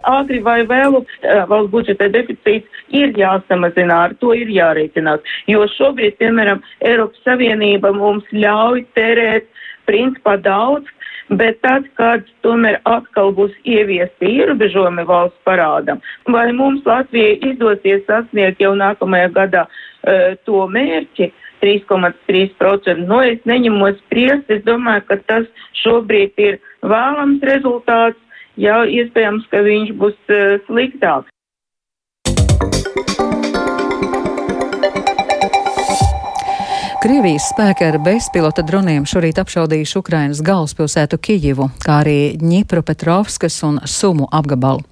ātri 0.08 0.38
vai 0.40 0.62
vēlu 0.62 1.02
eh, 1.02 1.44
valsts 1.50 1.72
budžeta 1.72 2.06
deficīts 2.08 2.68
ir 2.94 3.10
jāsamazina, 3.18 4.06
ar 4.06 4.14
to 4.22 4.32
ir 4.32 4.48
jārēķinās. 4.48 5.20
Jo 5.50 5.66
šobrīd, 5.74 6.14
piemēram, 6.22 6.62
Eiropas 6.86 7.18
Savienība 7.26 7.90
mums 7.92 8.24
ļauj 8.32 8.86
tērēt 8.94 9.50
principā 9.90 10.38
daudz, 10.38 10.86
bet 11.30 11.60
tad, 11.64 11.88
kad 11.98 12.24
tomēr 12.46 12.78
atkal 12.88 13.32
būs 13.36 13.52
ieviesti 13.68 14.30
ierobežojumi 14.40 15.04
valsts 15.08 15.38
parādam, 15.48 16.00
vai 16.32 16.50
mums 16.52 16.86
Latvijai 16.88 17.38
izdosies 17.50 18.06
sasniegt 18.08 18.62
jau 18.62 18.74
nākamajā 18.78 19.32
gadā 19.36 19.66
uh, 19.68 20.34
to 20.48 20.64
mērķi, 20.72 21.32
3,3%. 21.62 23.08
Nu, 23.08 23.18
es 23.26 23.42
neņemos 23.48 23.98
spriest, 24.04 24.50
es 24.52 24.62
domāju, 24.66 25.04
ka 25.08 25.18
tas 25.26 25.48
šobrīd 25.82 26.38
ir 26.38 26.60
vēlams 26.86 27.42
rezultāts, 27.50 28.20
jau 28.58 28.84
iespējams, 28.86 29.48
ka 29.50 29.64
viņš 29.66 29.96
būs 29.98 30.16
uh, 30.30 30.56
sliktāks. 30.68 31.32
Krievijas 36.98 37.44
spēki 37.52 37.84
ar 37.86 37.96
bezpilota 38.02 38.64
droniem 38.66 39.04
šorīt 39.06 39.36
apšaudījuši 39.38 39.98
Ukrainas 40.00 40.40
galvaspilsētu 40.42 41.20
Kijivu, 41.22 41.68
kā 41.84 42.00
arī 42.02 42.34
Ņipropetrovskas 42.42 43.60
un 43.68 43.78
Sumu 43.86 44.26
apgabalu. 44.34 44.82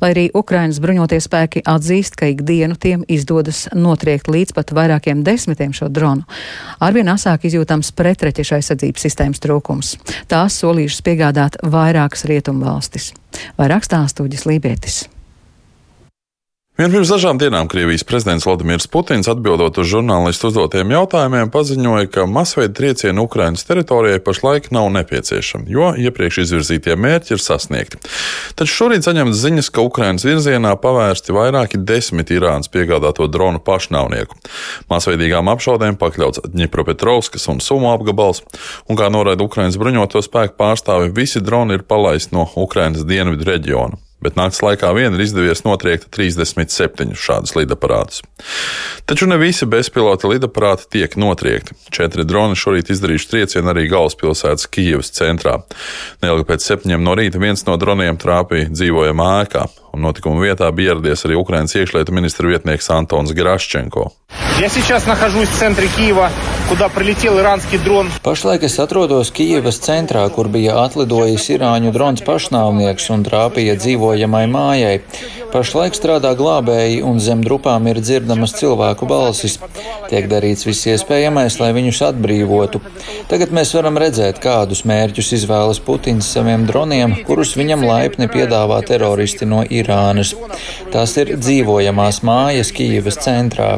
Lai 0.00 0.10
arī 0.14 0.24
Ukrainas 0.32 0.80
bruņotie 0.80 1.18
spēki 1.20 1.60
atzīst, 1.68 2.16
ka 2.16 2.30
ikdienu 2.32 2.80
tiem 2.80 3.04
izdodas 3.12 3.66
notriekt 3.76 4.32
līdz 4.32 4.56
pat 4.56 4.72
vairākiem 4.72 5.20
desmitiem 5.26 5.76
šo 5.76 5.92
dronu, 5.92 6.24
arvien 6.80 7.12
asāk 7.12 7.44
izjūtams 7.50 7.92
pretreķeša 7.92 8.62
aizsardzības 8.62 9.08
sistēmas 9.10 9.44
trūkums. 9.44 9.94
Tās 10.32 10.56
solījušas 10.64 11.04
piegādāt 11.04 11.60
vairākas 11.60 12.24
rietumvalstis. 12.24 13.12
Vairāk 13.60 13.84
stāstūģis 13.84 14.48
Lībietis. 14.48 15.02
Vien 16.80 16.88
pirms 16.88 17.10
dažām 17.12 17.36
dienām 17.36 17.66
Krievijas 17.68 18.06
prezidents 18.08 18.46
Vladimirs 18.48 18.86
Putins 18.88 19.28
atbildot 19.28 19.76
uz 19.82 19.88
žurnālistu 19.90 20.48
uzdotiem 20.48 20.94
jautājumiem 20.94 21.50
paziņoja, 21.52 22.08
ka 22.08 22.24
masveida 22.24 22.72
triecieni 22.78 23.20
Ukrainas 23.20 23.66
teritorijai 23.68 24.22
pašlaik 24.24 24.70
nav 24.72 24.88
nepieciešami, 24.94 25.68
jo 25.68 25.90
iepriekš 26.00 26.40
izvirzītie 26.46 26.96
mērķi 26.96 27.36
ir 27.36 27.44
sasniegti. 27.44 28.00
Taču 28.56 28.78
šorīt 28.78 29.04
saņemts 29.04 29.44
ziņas, 29.44 29.68
ka 29.76 29.84
Ukrainas 29.84 30.24
virzienā 30.24 30.72
pavērsti 30.80 31.36
vairāki 31.36 31.84
desmit 31.84 32.32
Irānas 32.32 32.72
piegādāto 32.72 33.28
dronu 33.28 33.60
pašnāvnieku. 33.60 34.40
Masveidīgām 34.88 35.52
apšaudēm 35.52 36.00
pakļauts 36.00 36.48
Dņipropetrovskas 36.48 37.44
un 37.52 37.60
Sumu 37.60 37.92
apgabals, 37.92 38.40
un 38.88 38.96
kā 38.96 39.12
norāda 39.12 39.44
Ukrainas 39.44 39.76
bruņoto 39.76 40.24
spēku 40.24 40.56
pārstāvi, 40.56 41.12
visi 41.12 41.44
droni 41.44 41.76
ir 41.76 41.84
palaisti 41.84 42.40
no 42.40 42.48
Ukrainas 42.56 43.04
dienvidu 43.04 43.52
reģiona 43.52 44.06
bet 44.24 44.36
naktas 44.38 44.62
laikā 44.64 44.92
vien 44.96 45.16
ir 45.16 45.24
izdevies 45.24 45.64
notriekt 45.66 46.08
37 46.14 47.16
šādus 47.18 47.56
lidaparātus. 47.56 48.22
Taču 49.08 49.28
ne 49.30 49.38
visi 49.40 49.68
bezpilota 49.70 50.28
lidaparāti 50.30 50.88
tiek 50.96 51.16
notriekti. 51.20 51.76
Četri 51.94 52.24
droni 52.28 52.58
šorīt 52.58 52.92
izdarījuši 52.92 53.30
triecienu 53.32 53.72
arī 53.72 53.88
galvaspilsētas 53.90 54.68
Kijivas 54.70 55.12
centrā. 55.16 55.58
Neilgi 56.24 56.48
pēc 56.48 56.66
septiņiem 56.66 57.04
no 57.04 57.16
rīta 57.18 57.42
viens 57.42 57.64
no 57.68 57.76
droniem 57.80 58.20
trāpīja 58.20 58.70
dzīvojamā 58.74 59.30
ēkā, 59.44 59.66
un 59.94 60.04
notikuma 60.06 60.40
vietā 60.42 60.70
bija 60.74 60.94
ieradies 60.94 61.26
arī 61.26 61.38
Ukraiņas 61.40 61.76
iekšlietu 61.80 62.14
ministra 62.16 62.50
vietnieks 62.50 62.90
Antons 62.94 63.34
Graščenko. 63.36 64.10
Pašlaik 68.22 68.62
es 68.68 68.76
atrodos 68.82 69.32
Kijivas 69.34 69.80
centrā, 69.82 70.22
kur 70.30 70.50
bija 70.52 70.76
atlidojis 70.84 71.48
Irāņu 71.56 71.90
drons 71.96 72.22
pašnāvnieks 72.26 73.08
un 73.14 73.24
trāpīja 73.26 73.74
dzīvojamai 73.80 74.44
mājai. 74.52 74.98
Pašlaik 75.50 75.96
strādā 75.98 76.30
glābēji 76.38 77.00
un 77.02 77.18
zem 77.18 77.40
drupām 77.42 77.88
ir 77.90 77.98
dzirdamas 78.04 78.54
cilvēku 78.60 79.08
balsis. 79.10 79.56
Tiek 80.12 80.28
darīts 80.30 80.68
viss 80.68 80.86
iespējamais, 80.92 81.56
lai 81.58 81.72
viņus 81.74 82.02
atbrīvotu. 82.12 82.82
Tagad 83.32 83.50
mēs 83.56 83.74
varam 83.74 83.98
redzēt, 83.98 84.38
kādus 84.44 84.84
mērķus 84.86 85.32
izvēlas 85.40 85.82
Putins 85.82 86.28
saviem 86.36 86.68
droniem, 86.68 87.16
kurus 87.26 87.56
viņam 87.58 87.82
laipni 87.88 88.30
piedāvā 88.30 88.78
teroristi 88.86 89.48
no 89.48 89.64
Irānas. 89.64 89.79
Irānas. 89.80 90.34
Tās 90.94 91.16
ir 91.22 91.36
dzīvojamās 91.40 92.22
mājas 92.26 92.72
Kīivas 92.76 93.20
centrā. 93.24 93.76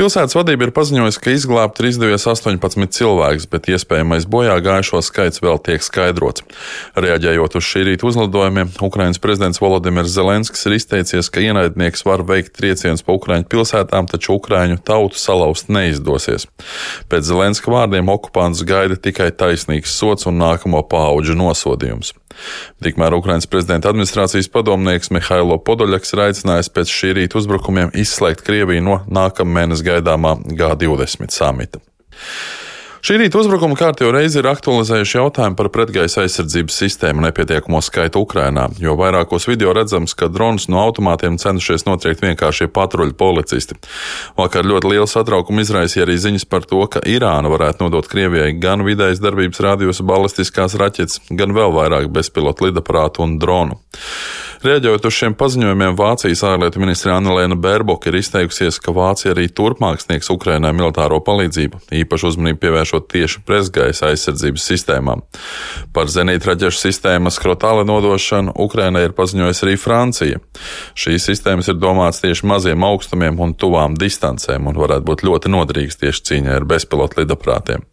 Pilsētas 0.00 0.32
vadība 0.32 0.64
ir 0.64 0.70
paziņojusi, 0.72 1.20
ka 1.20 1.32
izglābt 1.34 1.80
ir 1.82 1.90
izdevies 1.90 2.22
18 2.24 2.94
cilvēks, 2.96 3.44
bet 3.52 3.66
iespējamais 3.68 4.24
bojā 4.32 4.54
gājušo 4.64 5.02
skaits 5.04 5.42
vēl 5.44 5.58
tiek 5.60 5.84
skaidrots. 5.84 6.40
Reaģējot 6.96 7.58
uz 7.60 7.66
šī 7.68 7.82
rīta 7.84 8.06
uzlidojumiem, 8.08 8.70
Ukrainas 8.86 9.20
prezidents 9.20 9.60
Volodimirs 9.60 10.14
Zelenskis 10.14 10.64
ir 10.70 10.78
izteicies, 10.78 11.28
ka 11.28 11.44
ienaidnieks 11.44 12.06
var 12.08 12.24
veikt 12.24 12.54
triecienus 12.56 13.04
pa 13.04 13.18
Ukraiņu 13.18 13.44
pilsētām, 13.52 14.08
taču 14.08 14.38
Ukraiņu 14.38 14.80
tautu 14.88 15.20
salauzt 15.20 15.68
neizdosies. 15.68 16.48
Pēc 17.12 17.28
Zelenska 17.28 17.68
vārdiem 17.68 18.08
okupants 18.08 18.64
gaida 18.64 18.96
tikai 18.96 19.28
taisnīgs 19.36 20.00
sots 20.00 20.24
un 20.30 20.40
nākamo 20.40 20.80
pauģu 20.88 21.36
nosodījums. 21.36 22.14
Tikmēr 22.84 23.16
Ukrainas 23.18 23.48
prezidenta 23.50 23.90
administrācijas 23.92 24.50
padomnieks 24.52 25.12
Mihailo 25.14 25.58
Podoļaks 25.66 26.14
ir 26.14 26.24
aicinājis 26.28 26.72
pēc 26.74 26.94
šī 26.94 27.12
rīta 27.18 27.40
uzbrukumiem 27.40 27.92
izslēgt 27.98 28.44
Krieviju 28.46 28.86
no 28.86 29.00
nākamā 29.10 29.60
mēneša 29.60 29.88
gaidāmā 29.90 30.36
G20 30.48 31.34
samita. 31.34 31.82
Šī 33.00 33.14
rīta 33.16 33.38
uzbrukuma 33.40 33.78
kārtībā 33.80 34.10
reizi 34.12 34.42
ir 34.42 34.46
aktualizējuši 34.50 35.14
jautājumu 35.16 35.56
par 35.56 35.70
pretgaisa 35.72 36.20
aizsardzības 36.26 36.74
sistēmu 36.82 37.22
nepietiekamo 37.24 37.80
skaitu 37.80 38.20
Ukrainā, 38.26 38.66
jo 38.76 38.92
vairākos 38.98 39.48
video 39.48 39.72
redzams, 39.72 40.12
ka 40.12 40.28
dronus 40.28 40.66
no 40.68 40.82
automātiem 40.82 41.38
cenšies 41.40 41.86
notriekt 41.88 42.20
vienkāršie 42.20 42.68
patruļu 42.68 43.16
policisti. 43.16 43.78
Vakar 44.36 44.68
ļoti 44.68 44.92
lielu 44.92 45.08
satraukumu 45.08 45.64
izraisīja 45.64 46.04
arī 46.04 46.18
ziņas 46.20 46.44
par 46.52 46.68
to, 46.68 46.82
ka 46.92 47.00
Irāna 47.08 47.48
varētu 47.48 47.86
nodot 47.86 48.10
Krievijai 48.10 48.52
gan 48.60 48.84
vidējas 48.84 49.24
darbības 49.24 49.64
rādījusi 49.64 50.04
balistiskās 50.04 50.76
raķetes, 50.76 51.22
gan 51.32 51.56
vēl 51.56 51.72
vairāk 51.78 52.12
bezpilotu 52.12 52.68
lidaparātu 52.68 53.24
un 53.24 53.38
dronu. 53.40 53.80
Rēģējot 54.60 55.06
uz 55.08 55.14
šiem 55.16 55.34
paziņojumiem, 55.40 55.94
Vācijas 55.96 56.42
ārlietu 56.44 56.82
ministra 56.82 57.14
Annelēna 57.16 57.56
Bērboka 57.56 58.10
ir 58.10 58.18
izteikusies, 58.18 58.76
ka 58.84 58.92
Vācija 58.92 59.32
arī 59.32 59.46
turpmāk 59.48 60.02
sniegs 60.02 60.28
Ukrainai 60.28 60.74
militāro 60.76 61.16
palīdzību, 61.24 61.78
īpaši 61.96 62.26
uzmanību 62.28 62.60
pievēršot 62.60 63.06
tieši 63.08 63.40
presgaisa 63.48 64.10
aizsardzības 64.10 64.66
sistēmām. 64.68 65.22
Par 65.96 66.12
zenītraķešu 66.12 66.76
sistēmas 66.76 67.38
skrotāla 67.40 67.86
nodošanu 67.88 68.52
Ukrainai 68.60 69.06
ir 69.06 69.14
paziņojusi 69.16 69.64
arī 69.64 69.78
Francija. 69.80 70.42
Šīs 70.92 71.30
sistēmas 71.30 71.72
ir 71.72 71.80
domātas 71.80 72.20
tieši 72.20 72.44
maziem 72.52 72.84
augstumiem 72.84 73.40
un 73.40 73.56
tuvām 73.56 73.96
distancēm 73.96 74.68
un 74.68 74.76
varētu 74.76 75.08
būt 75.08 75.24
ļoti 75.24 75.54
noderīgas 75.56 76.02
tieši 76.04 76.26
cīņai 76.28 76.58
ar 76.58 76.68
bezpilotu 76.68 77.22
lidaprātiem. 77.22 77.88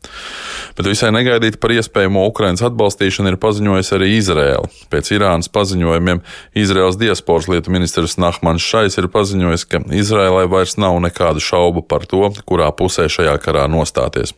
Bet 0.76 0.92
visai 0.92 1.14
negaidīti 1.16 1.64
par 1.64 1.78
iespējamo 1.80 2.28
Ukrainas 2.28 2.68
atbalstīšanu 2.68 3.32
ir 3.32 3.40
paziņojusi 3.40 3.98
arī 4.02 4.14
Izraela. 4.20 4.68
Pēc 4.92 5.16
Irānas 5.16 5.48
paziņojumiem 5.56 6.20
Izraels 6.58 6.98
diasporas 6.98 7.48
lietu 7.52 7.72
ministrs 7.74 8.18
Nahmans 8.18 8.66
Šais 8.66 8.98
ir 8.98 9.10
paziņojis, 9.14 9.66
ka 9.70 9.82
Izraēlai 9.94 10.46
vairs 10.50 10.78
nav 10.82 10.98
nekādu 11.04 11.44
šaubu 11.44 11.84
par 11.86 12.08
to, 12.10 12.32
kurā 12.50 12.70
pusē 12.76 13.08
šajā 13.12 13.36
karā 13.44 13.68
nostāties. 13.72 14.34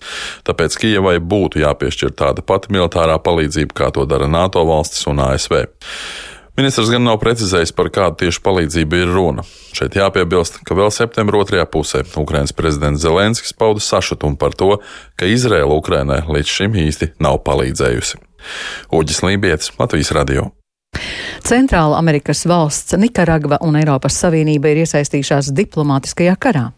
Tāpēc 0.47 0.75
Kijavai 0.81 1.17
būtu 1.23 1.63
jāpiešķir 1.63 2.15
tāda 2.19 2.43
pati 2.45 2.73
militārā 2.75 3.19
palīdzība, 3.23 3.75
kā 3.75 3.93
to 3.95 4.03
dara 4.09 4.27
NATO 4.31 4.65
valstis 4.67 5.07
un 5.09 5.23
ASV. 5.23 5.63
Ministrs 6.59 6.89
gan 6.91 7.05
nav 7.07 7.21
precizējis, 7.21 7.71
par 7.71 7.87
kādu 7.87 8.17
tieši 8.25 8.41
palīdzību 8.43 8.97
ir 8.99 9.13
runa. 9.15 9.45
Šeit 9.71 9.95
jāpiebilst, 9.95 10.59
ka 10.67 10.75
vēl 10.75 10.91
septembra 10.91 11.39
otrajā 11.39 11.63
pusē 11.71 12.03
Ukrainas 12.19 12.51
prezidents 12.51 13.05
Zelenskis 13.05 13.55
pauda 13.55 13.79
sašutumu 13.79 14.35
par 14.35 14.57
to, 14.59 14.73
ka 15.15 15.29
Izraela 15.29 15.71
Ukrainai 15.79 16.25
līdz 16.27 16.55
šim 16.59 16.75
īsti 16.83 17.13
nav 17.23 17.39
palīdzējusi. 17.47 18.19
Uģis 18.91 19.23
Lībijams, 19.23 19.77
Latvijas 19.79 20.17
radio. 20.19 20.49
Centrāla 21.45 21.97
Amerikas 21.97 22.45
valsts 22.49 22.97
Nikaragva 22.97 23.59
un 23.65 23.77
Eiropas 23.79 24.17
Savienība 24.21 24.71
ir 24.71 24.83
iesaistījušās 24.83 25.51
diplomātiskajā 25.57 26.35
karā. 26.41 26.69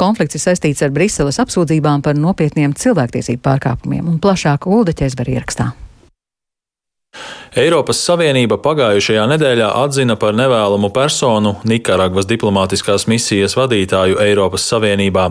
Konflikts 0.00 0.38
ir 0.38 0.44
saistīts 0.44 0.82
ar 0.84 0.92
Briseles 0.94 1.40
apsūdzībām 1.42 2.02
par 2.04 2.16
nopietniem 2.16 2.72
cilvēktiesību 2.76 3.42
pārkāpumiem 3.44 4.08
un 4.08 4.20
plašāk 4.22 4.68
Ulda 4.70 4.94
ķezberi 4.96 5.36
ierakstā. 5.36 5.70
Eiropas 7.58 7.98
Savienība 8.06 8.60
pagājušajā 8.62 9.24
nedēļā 9.32 9.72
atzina 9.80 10.14
par 10.14 10.36
nevēlamu 10.38 10.92
personu 10.94 11.56
Nikaragvas 11.66 12.28
diplomātiskās 12.30 13.08
misijas 13.10 13.56
vadītāju 13.58 14.20
Eiropas 14.22 14.68
Savienībā. 14.70 15.24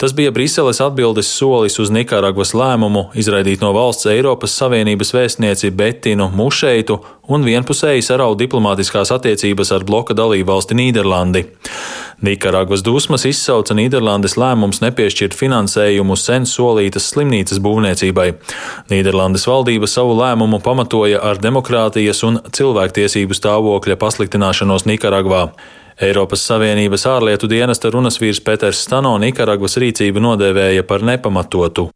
Tas 0.00 0.14
bija 0.16 0.32
Briseles 0.32 0.80
atbildes 0.80 1.28
solis 1.28 1.76
uz 1.76 1.92
Nikaragvas 1.92 2.54
lēmumu 2.56 3.10
izraidīt 3.20 3.60
no 3.60 3.74
valsts 3.76 4.08
Eiropas 4.08 4.56
Savienības 4.56 5.12
vēstnieci 5.12 5.68
Betinu 5.76 6.30
Mušeitu 6.32 7.02
un 7.28 7.44
vienpusēji 7.44 8.00
saraut 8.06 8.40
diplomātiskās 8.40 9.12
attiecības 9.12 9.76
ar 9.76 9.84
bloka 9.84 10.16
dalībvalsti 10.16 10.76
Nīderlandi. 10.78 11.44
Nikaragvas 12.24 12.82
dusmas 12.82 13.22
izsauca 13.28 13.76
Nīderlandes 13.78 14.34
lēmums 14.40 14.80
nepiešķirt 14.82 15.36
finansējumu 15.38 16.16
sen 16.18 16.48
solītas 16.50 17.12
slimnīcas 17.12 17.60
būvniecībai. 17.62 18.32
Nīderlandes 18.90 19.46
valdība 19.46 19.86
savu 19.86 20.16
lēmumu 20.18 20.58
pamatoja 20.64 21.20
ar 21.22 21.38
demokrātijas 21.58 22.22
un 22.22 22.38
cilvēktiesību 22.54 23.34
stāvokļa 23.34 23.96
pasliktināšanos 23.98 24.86
Nikaragvā. 24.86 25.50
Eiropas 25.98 26.44
Savienības 26.46 27.02
ārlietu 27.10 27.48
dienesta 27.50 27.90
runas 27.90 28.20
vīrs 28.22 28.38
Peters 28.46 28.84
Stano 28.84 29.16
Nikaragvas 29.18 29.72
rīcību 29.82 30.20
nodēvēja 30.22 30.84
par 30.86 31.02
nepamatotu. 31.02 31.88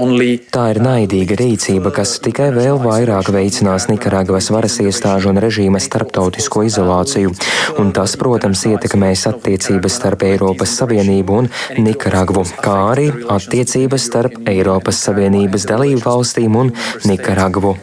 Only... 0.00 0.30
Tā 0.50 0.64
ir 0.72 0.80
naidīga 0.82 1.36
rīcība, 1.38 1.92
kas 1.94 2.16
tikai 2.24 2.48
vēl 2.56 2.80
vairāk 2.82 3.30
veicinās 3.30 3.86
Nikaragvas 3.86 4.50
varas 4.50 4.80
iestāžu 4.82 5.30
un 5.30 5.38
režīma 5.44 5.78
starptautisko 5.78 6.64
izolāciju, 6.66 7.30
un 7.78 7.92
tas, 7.94 8.16
protams, 8.18 8.64
ietekmēs 8.66 9.28
attiecības 9.30 10.00
starp 10.00 10.26
Eiropas 10.26 10.74
Savienību 10.80 11.38
un 11.44 11.50
Nikaragvu, 11.78 12.42
kā 12.66 12.76
arī 12.88 13.06
attiecības 13.30 14.08
starp 14.10 14.42
Eiropas 14.50 14.98
Savienības 15.06 15.68
dalību 15.70 16.02
valstīm 16.02 16.58
un 16.64 16.74
Nikaragvu. 17.06 17.76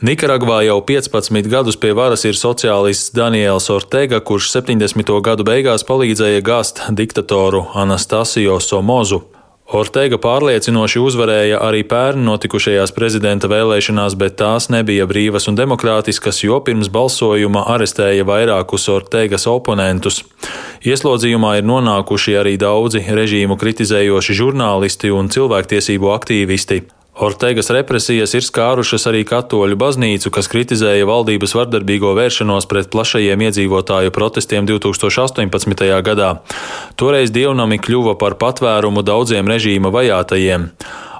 Nikaragvā 0.00 0.62
jau 0.64 0.80
15 0.88 1.52
gadus 1.52 1.76
pie 1.76 1.92
varas 1.92 2.24
ir 2.24 2.38
sociālists 2.38 3.12
Daniels 3.12 3.41
Ortega, 3.50 4.20
kurš 4.20 4.50
70. 4.54 5.10
gadu 5.24 5.44
beigās 5.44 5.82
palīdzēja 5.88 6.42
gāzt 6.46 6.82
diktatoru 6.94 7.64
Anastasio 7.74 8.60
Somozu. 8.60 9.22
Ortega 9.72 10.18
pārliecinoši 10.20 11.00
uzvarēja 11.00 11.58
arī 11.64 11.80
pērn 11.88 12.26
notikušajās 12.28 12.92
prezidenta 12.92 13.48
vēlēšanās, 13.48 14.14
bet 14.20 14.36
tās 14.42 14.68
nebija 14.74 15.06
brīvas 15.08 15.48
un 15.48 15.56
demokrātiskas, 15.56 16.42
jo 16.44 16.60
pirms 16.60 16.92
balsojuma 16.92 17.64
arestēja 17.74 18.26
vairākus 18.28 18.88
Ortegas 18.92 19.48
oponentus. 19.48 20.22
Ieslodzījumā 20.84 21.56
ir 21.60 21.68
nonākuši 21.68 22.36
arī 22.42 22.58
daudzi 22.60 23.04
režīmu 23.08 23.56
kritizējoši 23.60 24.40
žurnālisti 24.42 25.14
un 25.14 25.32
cilvēktiesību 25.32 26.12
aktīvisti. 26.20 26.84
Ortegas 27.22 27.68
represijas 27.70 28.32
ir 28.34 28.42
skārušas 28.42 29.04
arī 29.06 29.20
katoļu 29.22 29.76
baznīcu, 29.78 30.32
kas 30.34 30.48
kritizēja 30.50 31.06
valdības 31.06 31.54
vardarbīgo 31.54 32.16
vēršanos 32.18 32.66
pret 32.66 32.88
plašajiem 32.90 33.44
iedzīvotāju 33.46 34.10
protestiem 34.16 34.66
2018. 34.66 35.86
gadā. 36.02 36.32
Toreiz 36.98 37.30
dievnami 37.30 37.78
kļuva 37.78 38.16
par 38.18 38.34
patvērumu 38.42 39.06
daudziem 39.06 39.46
režīma 39.54 39.94
vajātajiem. 39.94 40.66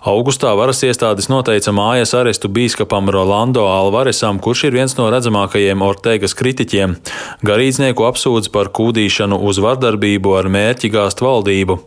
Augustā 0.03 0.51
varas 0.59 0.83
iestādes 0.83 1.29
noteica 1.31 1.71
mājas 1.71 2.17
arestu 2.19 2.51
bīskapam 2.51 3.07
Rolando 3.15 3.69
Alvaresam, 3.71 4.43
kurš 4.43 4.65
ir 4.67 4.75
viens 4.81 4.99
no 4.99 5.07
redzamākajiem 5.15 5.87
Ortegas 5.87 6.35
kritiķiem. 6.35 6.99
Garīdznieku 7.47 8.11
apsūdz 8.11 8.51
par 8.51 8.75
kūdīšanu 8.75 9.39
uz 9.39 9.63
vardarbību 9.63 10.35
ar 10.35 10.51
mērķi 10.51 10.91
gāzt 10.99 11.23
valdību. 11.23 11.79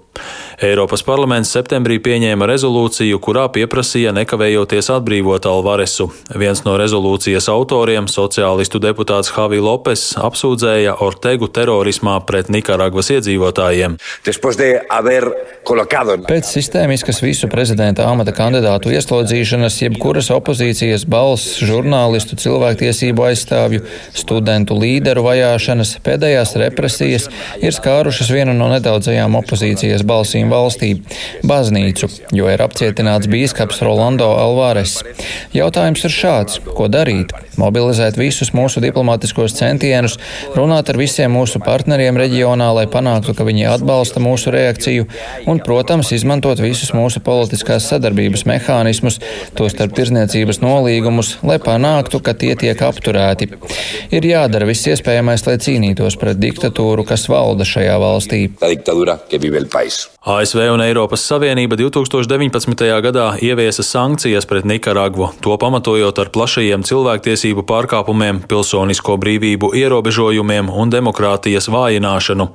Eiropas 0.63 1.01
parlaments 1.03 1.49
septembrī 1.51 1.97
pieņēma 1.99 2.47
rezolūciju, 2.47 3.17
kurā 3.19 3.49
pieprasīja 3.51 4.13
nekavējoties 4.15 4.87
atbrīvot 4.93 5.43
Alvaresu. 5.51 6.07
Viens 6.31 6.61
no 6.63 6.77
rezolūcijas 6.79 7.49
autoriem, 7.51 8.07
sociālistu 8.07 8.79
deputāts 8.79 9.33
Javi 9.35 9.59
Lopes, 9.59 10.13
apsūdzēja 10.15 10.93
Ortegu 11.03 11.49
terorismā 11.51 12.21
pret 12.23 12.47
Nikaragvas 12.55 13.11
iedzīvotājiem. 13.17 13.97
Pēc 16.29 16.53
sistēmiskas 16.53 17.19
visu 17.25 17.51
prezidenta 17.51 18.07
amata 18.07 18.31
kandidātu 18.37 18.93
ieslodzīšanas, 18.95 19.81
jebkuras 19.83 20.31
opozīcijas 20.37 21.03
balss, 21.03 21.59
žurnālistu, 21.67 22.39
cilvēktiesību 22.39 23.27
aizstāvju, 23.27 23.83
studentu 24.15 24.79
līderu 24.79 25.27
vajāšanas, 25.27 25.97
pēdējās 26.05 26.55
represijas 26.63 27.27
ir 27.59 27.75
skārušas 27.75 28.31
vienu 28.31 28.55
no 28.55 28.71
nedaudzajām 28.71 29.35
opozīcijas 29.43 30.07
balsīm 30.07 30.44
valstī- 30.51 31.01
baznīcu, 31.51 32.09
jo 32.31 32.49
ir 32.49 32.59
apcietināts 32.59 33.29
bīskaps 33.31 33.81
Rolando 33.81 34.31
Alvarez. 34.31 35.01
Jautājums 35.53 36.03
ir 36.05 36.11
šāds: 36.11 36.59
ko 36.75 36.87
darīt? 36.87 37.31
Mobilizēt 37.57 38.17
visus 38.19 38.51
mūsu 38.51 38.81
diplomātiskos 38.83 39.55
centienus, 39.55 40.17
runāt 40.55 40.89
ar 40.91 40.97
visiem 40.99 41.31
mūsu 41.31 41.61
partneriem 41.63 42.17
reģionā, 42.19 42.67
lai 42.75 42.85
panāktu, 42.91 43.35
ka 43.35 43.47
viņi 43.47 43.67
atbalsta 43.71 44.19
mūsu 44.19 44.51
reakciju, 44.51 45.07
un, 45.47 45.61
protams, 45.63 46.11
izmantot 46.11 46.59
visus 46.59 46.91
mūsu 46.95 47.21
politiskās 47.23 47.87
sadarbības 47.91 48.45
mehānismus, 48.49 49.21
tostarp 49.55 49.95
tirzniecības 49.95 50.61
nolīgumus, 50.63 51.37
lai 51.47 51.59
panāktu, 51.63 52.21
ka 52.23 52.35
tie 52.35 52.55
tiek 52.59 52.81
apturēti. 52.89 53.51
Ir 54.11 54.27
jādara 54.27 54.67
viss 54.67 54.87
iespējamais, 54.91 55.47
lai 55.47 55.57
cīnītos 55.61 56.19
pret 56.19 56.41
diktatūru, 56.41 57.07
kas 57.07 57.29
valda 57.31 57.67
šajā 57.67 57.95
valstī. 58.01 58.45
ASV 60.25 60.57
un 60.73 60.81
Eiropas 60.81 61.21
Savienība 61.21 61.77
2019. 61.77 62.87
gadā 63.05 63.25
ieviesa 63.45 63.83
sankcijas 63.85 64.47
pret 64.49 64.63
Nikaragvu, 64.65 65.27
to 65.37 65.53
pamatojot 65.61 66.17
ar 66.17 66.31
plašajiem 66.33 66.81
cilvēktiesību 66.81 67.61
pārkāpumiem, 67.69 68.39
pilsonisko 68.49 69.19
brīvību 69.21 69.69
ierobežojumiem 69.77 70.71
un 70.73 70.89
demokrātijas 70.89 71.69
vājināšanu. 71.69 72.47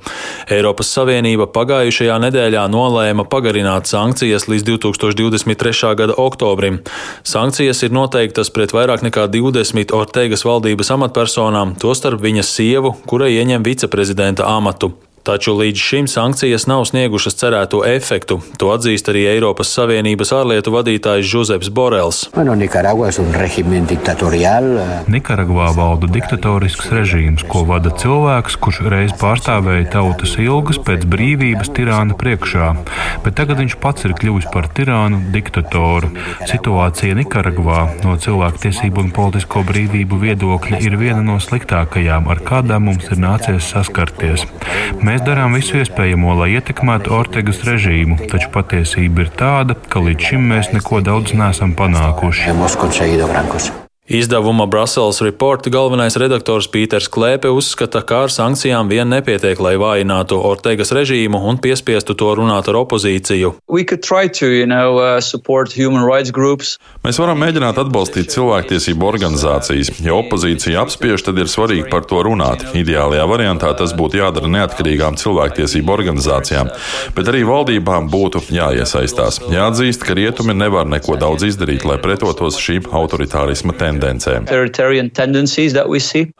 Eiropas 0.51 0.91
Savienība 0.91 1.47
pagājušajā 1.55 2.17
nedēļā 2.25 2.65
nolēma 2.73 3.23
pagarināt 3.31 3.87
sankcijas 3.87 4.49
līdz 4.51 4.67
2023. 4.67 5.93
gada 6.01 6.17
oktobrim. 6.19 6.81
Sankcijas 7.23 7.85
ir 7.87 7.95
noteiktas 7.95 8.51
pret 8.51 8.75
vairāk 8.75 9.05
nekā 9.07 9.29
20 9.31 9.95
Ortegas 9.95 10.43
valdības 10.43 10.91
amatpersonām, 10.97 11.77
tostarp 11.79 12.19
viņas 12.19 12.51
sievu, 12.51 12.97
kura 13.07 13.31
ieņem 13.31 13.63
viceprezidenta 13.63 14.51
amatu. 14.57 14.91
Taču 15.21 15.53
līdz 15.53 15.77
šim 15.77 16.07
sankcijas 16.09 16.63
nav 16.65 16.87
sniegušas 16.89 17.35
cerēto 17.37 17.83
efektu. 17.85 18.39
To 18.57 18.71
atzīst 18.73 19.11
arī 19.11 19.27
Eiropas 19.29 19.69
Savienības 19.75 20.31
ārlietu 20.33 20.73
vadītājs 20.73 21.27
Žuzeps 21.29 21.69
Borels. 21.69 22.23
Bueno, 22.33 22.55
Nikaragvā 25.13 25.67
valda 25.77 26.09
diktatorisks 26.09 26.89
režīms, 26.89 27.45
ko 27.45 27.61
vada 27.69 27.93
cilvēks, 28.01 28.57
kurš 28.63 28.81
reiz 28.89 29.13
pārstāvēja 29.21 29.91
tautas 29.97 30.33
ilgas 30.41 30.81
pēc 30.81 31.05
brīvības 31.13 31.69
tirāna 31.77 32.17
priekšā, 32.17 32.71
bet 33.21 33.37
tagad 33.37 33.61
viņš 33.61 33.77
pats 33.83 34.09
ir 34.09 34.17
kļuvis 34.17 34.49
par 34.49 34.71
tirānu 34.73 35.21
diktatoru. 35.35 36.09
Situācija 36.49 37.19
Nikaragvā 37.21 37.83
no 38.01 38.17
cilvēktiesību 38.25 39.05
un 39.05 39.13
politisko 39.13 39.61
brīvību 39.69 40.17
viedokļa 40.25 40.81
ir 40.81 40.97
viena 40.97 41.21
no 41.29 41.37
sliktākajām, 41.37 42.25
ar 42.25 42.41
kādām 42.41 42.89
mums 42.89 43.05
ir 43.13 43.21
nācies 43.21 43.69
saskarties. 43.69 44.49
Mēs 45.01 45.10
darām 45.19 45.57
visu 45.57 45.81
iespējamo, 45.81 46.37
lai 46.39 46.53
ietekmētu 46.55 47.11
Ortegas 47.17 47.59
režīmu, 47.67 48.21
taču 48.31 48.47
patiesība 48.55 49.25
ir 49.25 49.33
tāda, 49.35 49.75
ka 49.75 49.99
līdz 49.99 50.31
šim 50.31 50.47
mēs 50.53 50.71
neko 50.71 51.03
daudz 51.03 51.35
neesam 51.35 51.75
panākuši. 51.75 52.55
Izdevuma 54.11 54.65
Brussels 54.65 55.21
Report 55.21 55.67
galvenais 55.71 56.17
redaktors 56.19 56.65
Pīters 56.67 57.05
Klēpe 57.07 57.47
uzskata, 57.47 58.01
ka 58.03 58.25
ar 58.25 58.31
sankcijām 58.33 58.89
vien 58.91 59.07
nepietiek, 59.07 59.55
lai 59.63 59.77
vājinātu 59.79 60.35
Ortegas 60.35 60.91
režīmu 60.91 61.39
un 61.47 61.55
piespiestu 61.63 62.11
to 62.19 62.33
runāt 62.35 62.67
ar 62.67 62.75
opozīciju. 62.81 63.53
To, 63.71 64.49
you 64.51 64.67
know, 64.67 64.99
uh, 64.99 65.15
Mēs 67.07 67.19
varam 67.21 67.39
mēģināt 67.39 67.79
atbalstīt 67.85 68.33
cilvēktiesību 68.35 69.07
organizācijas. 69.13 69.93
Ja 70.03 70.19
opozīcija 70.19 70.83
apspiež, 70.83 71.23
tad 71.29 71.39
ir 71.39 71.47
svarīgi 71.47 71.87
par 71.87 72.03
to 72.03 72.19
runāt. 72.27 72.67
Ideālajā 72.75 73.29
variantā 73.31 73.71
tas 73.79 73.95
būtu 73.95 74.19
jādara 74.19 74.51
neatkarīgām 74.51 75.15
cilvēktiesību 75.23 75.95
organizācijām, 75.95 76.73
bet 77.15 77.31
arī 77.31 77.45
valdībām 77.47 78.11
būtu 78.11 78.43
jāiesaistās. 78.59 79.39
Jāatzīst, 79.55 80.03
ka 80.03 80.19
rietumi 80.19 80.57
nevar 80.59 80.91
neko 80.91 81.15
daudz 81.15 81.47
izdarīt, 81.47 81.87
lai 81.87 81.95
pretotos 82.03 82.59
šīm 82.59 82.91
autoritārisma 82.91 83.71
tendencēm 83.71 84.00
tendencēm. 84.01 84.47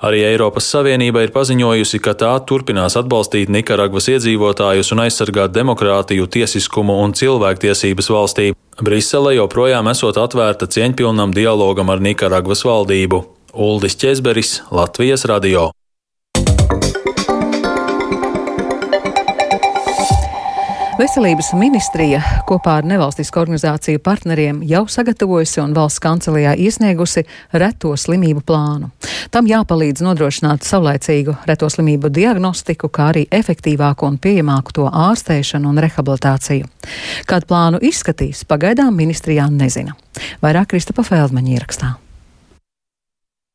Arī 0.01 0.23
Eiropas 0.25 0.69
Savienība 0.73 1.23
ir 1.25 1.33
paziņojusi, 1.35 2.01
ka 2.03 2.15
tā 2.17 2.31
turpinās 2.47 2.97
atbalstīt 2.99 3.51
Nikaragvas 3.53 4.09
iedzīvotājus 4.15 4.91
un 4.95 5.03
aizsargāt 5.05 5.53
demokrātiju, 5.55 6.27
tiesiskumu 6.27 6.97
un 7.03 7.13
cilvēktiesības 7.17 8.11
valstī. 8.13 8.51
Brisele 8.81 9.35
joprojām 9.37 9.91
esot 9.91 10.17
atvērta 10.17 10.69
cieņpilnam 10.71 11.35
dialogam 11.37 11.91
ar 11.93 12.01
Nikaragvas 12.01 12.65
valdību. 12.65 13.23
Uldis 13.51 13.99
Česberis, 13.99 14.61
Latvijas 14.71 15.27
radio. 15.27 15.69
Veselības 21.01 21.47
ministrija 21.57 22.19
kopā 22.45 22.75
ar 22.77 22.85
nevalstisku 22.85 23.39
organizāciju 23.41 23.97
partneriem 24.05 24.59
jau 24.69 24.83
sagatavojusi 24.91 25.57
un 25.63 25.71
valsts 25.73 26.01
kancelijā 26.03 26.51
iesniegusi 26.61 27.23
reto 27.57 27.95
slimību 27.97 28.43
plānu. 28.45 28.91
Tam 29.33 29.49
jāpalīdz 29.49 30.03
nodrošināt 30.05 30.67
saulaicīgu 30.67 31.33
reto 31.49 31.71
slimību 31.73 32.11
diagnostiku, 32.13 32.91
kā 32.93 33.09
arī 33.15 33.25
efektīvāku 33.33 34.05
un 34.11 34.21
pieejamāku 34.21 34.77
to 34.77 34.85
ārstēšanu 35.07 35.73
un 35.73 35.81
rehabilitāciju. 35.87 36.69
Kādu 37.25 37.49
plānu 37.49 37.81
izskatīs, 37.81 38.45
pagaidām 38.45 38.93
ministrijā 38.93 39.49
nezina. 39.49 39.97
Vairāk 40.45 40.75
Kristapa 40.75 41.07
Feldmaņa 41.07 41.57
ierakstā. 41.57 41.95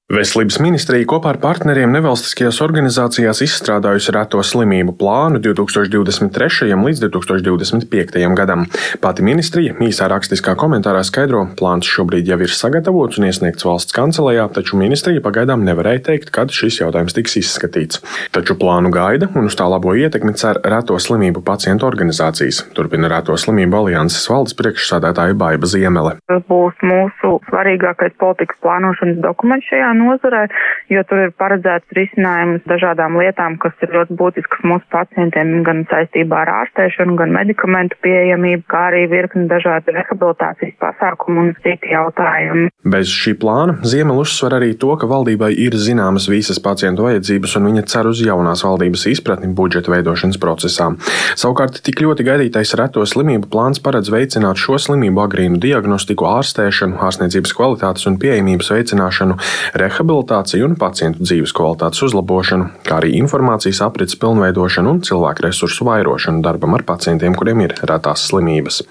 Veselības 0.07 0.61
ministrija 0.63 1.03
kopā 1.11 1.33
ar 1.33 1.39
partneriem 1.43 1.91
nevalstiskajās 1.91 2.61
organizācijās 2.63 3.41
izstrādājusi 3.43 4.13
reto 4.15 4.39
slimību 4.39 4.93
plānu 5.01 5.41
2023. 5.43 6.69
līdz 6.79 7.01
2025. 7.03 8.21
gadam. 8.39 8.69
Pati 9.03 9.25
ministrija 9.27 9.75
īsā 9.83 10.07
rakstiskā 10.13 10.55
komentārā 10.61 11.01
skaidro, 11.03 11.41
plāns 11.59 11.91
šobrīd 11.91 12.31
jau 12.31 12.39
ir 12.39 12.55
sagatavots 12.55 13.19
un 13.19 13.27
iesniegts 13.27 13.67
valsts 13.67 13.97
kancelējā, 13.99 14.45
taču 14.55 14.79
ministrija 14.79 15.25
pagaidām 15.25 15.67
nevarēja 15.67 16.05
teikt, 16.13 16.31
kad 16.31 16.55
šis 16.55 16.79
jautājums 16.85 17.19
tiks 17.19 17.35
izskatīts. 17.43 17.99
Taču 18.31 18.55
plānu 18.63 18.95
gaida 18.95 19.27
un 19.35 19.51
uz 19.51 19.59
tā 19.59 19.67
labo 19.67 19.97
ietekmi 19.99 20.37
cer 20.39 20.63
reto 20.63 21.01
slimību 21.03 21.43
pacientu 21.43 21.91
organizācijas. 21.91 22.63
Turpina 22.79 23.11
reto 23.11 23.35
slimību 23.35 23.83
alianses 23.83 24.31
valdes 24.31 24.55
priekšsādātāja 24.55 25.35
Baiba 25.35 25.67
Ziemele. 25.67 26.15
Tas 26.31 26.47
būs 26.47 26.79
mūsu 26.95 27.35
svarīgākais 27.51 28.15
politikas 28.23 28.63
plānošanas 28.63 29.19
dokuments 29.27 29.67
šajā 29.67 29.96
nozarē, 29.99 30.47
jo 30.93 31.03
tur 31.09 31.25
ir 31.27 31.35
paredzēts 31.41 31.97
risinājums 31.97 32.65
dažādām 32.71 33.19
lietām, 33.21 33.59
kas 33.63 33.75
ir 33.85 33.95
ļoti 33.97 34.17
būtiskas 34.19 34.65
mūsu 34.69 34.87
pacientiem, 34.93 35.63
gan 35.67 35.85
saistībā 35.91 36.43
ar 36.45 36.53
ārstēšanu, 36.61 37.17
gan 37.19 37.35
medikamentu 37.35 37.99
pieejamību, 38.05 38.65
kā 38.71 38.87
arī 38.91 39.07
virkni 39.11 39.47
dažādu 39.51 39.95
rehabilitācijas 39.97 40.77
pasākumu 40.83 41.47
un 41.47 41.53
citi 41.65 41.93
jautājumi. 41.95 42.71
Bez 42.87 43.11
šī 43.11 43.37
plāna 43.41 43.79
Ziemel 43.87 44.21
uzsver 44.23 44.59
arī 44.59 44.73
to, 44.79 44.93
ka 45.01 45.09
valdībai 45.11 45.51
ir 45.67 45.77
zināmas 45.81 46.29
visas 46.31 46.61
pacientu 46.63 47.07
vajadzības, 47.07 47.57
un 47.59 47.71
viņa 47.71 47.85
cer 47.91 48.11
uz 48.11 48.23
jaunās 48.25 48.65
valdības 48.67 49.07
izpratni 49.11 49.51
budžeta 49.57 49.93
veidošanas 49.93 50.39
procesā. 50.43 50.93
Savukārt, 51.39 51.81
tik 51.87 52.03
ļoti 52.05 52.27
gaidītais 52.27 52.75
reto 52.79 53.05
slimību 53.07 53.51
plāns 53.53 53.83
paredz 53.83 54.11
veicināt 54.13 54.61
šo 54.61 54.79
slimību 54.83 55.23
agrīnu 55.25 55.61
diagnostiku, 55.63 56.29
ārstēšanu, 56.37 56.99
ārstniecības 57.07 57.55
kvalitātes 57.57 58.07
un 58.11 58.19
pieejamības 58.23 58.73
veicināšanu, 58.75 59.39
rehabilitāciju 59.87 60.67
un 60.67 60.77
pacientu 60.79 61.25
dzīves 61.25 61.55
kvalitātes 61.57 62.03
uzlabošanu, 62.07 62.69
kā 62.87 62.99
arī 63.01 63.15
informācijas 63.21 63.81
aprits 63.87 64.19
pilnveidošanu 64.21 64.93
un 64.97 65.01
cilvēku 65.07 65.47
resursu 65.47 65.87
vairošanu 65.89 66.43
darbam 66.45 66.77
ar 66.77 66.85
pacientiem, 66.89 67.35
kuriem 67.39 67.65
ir 67.65 67.75
retās 67.89 68.27
slimības. 68.29 68.83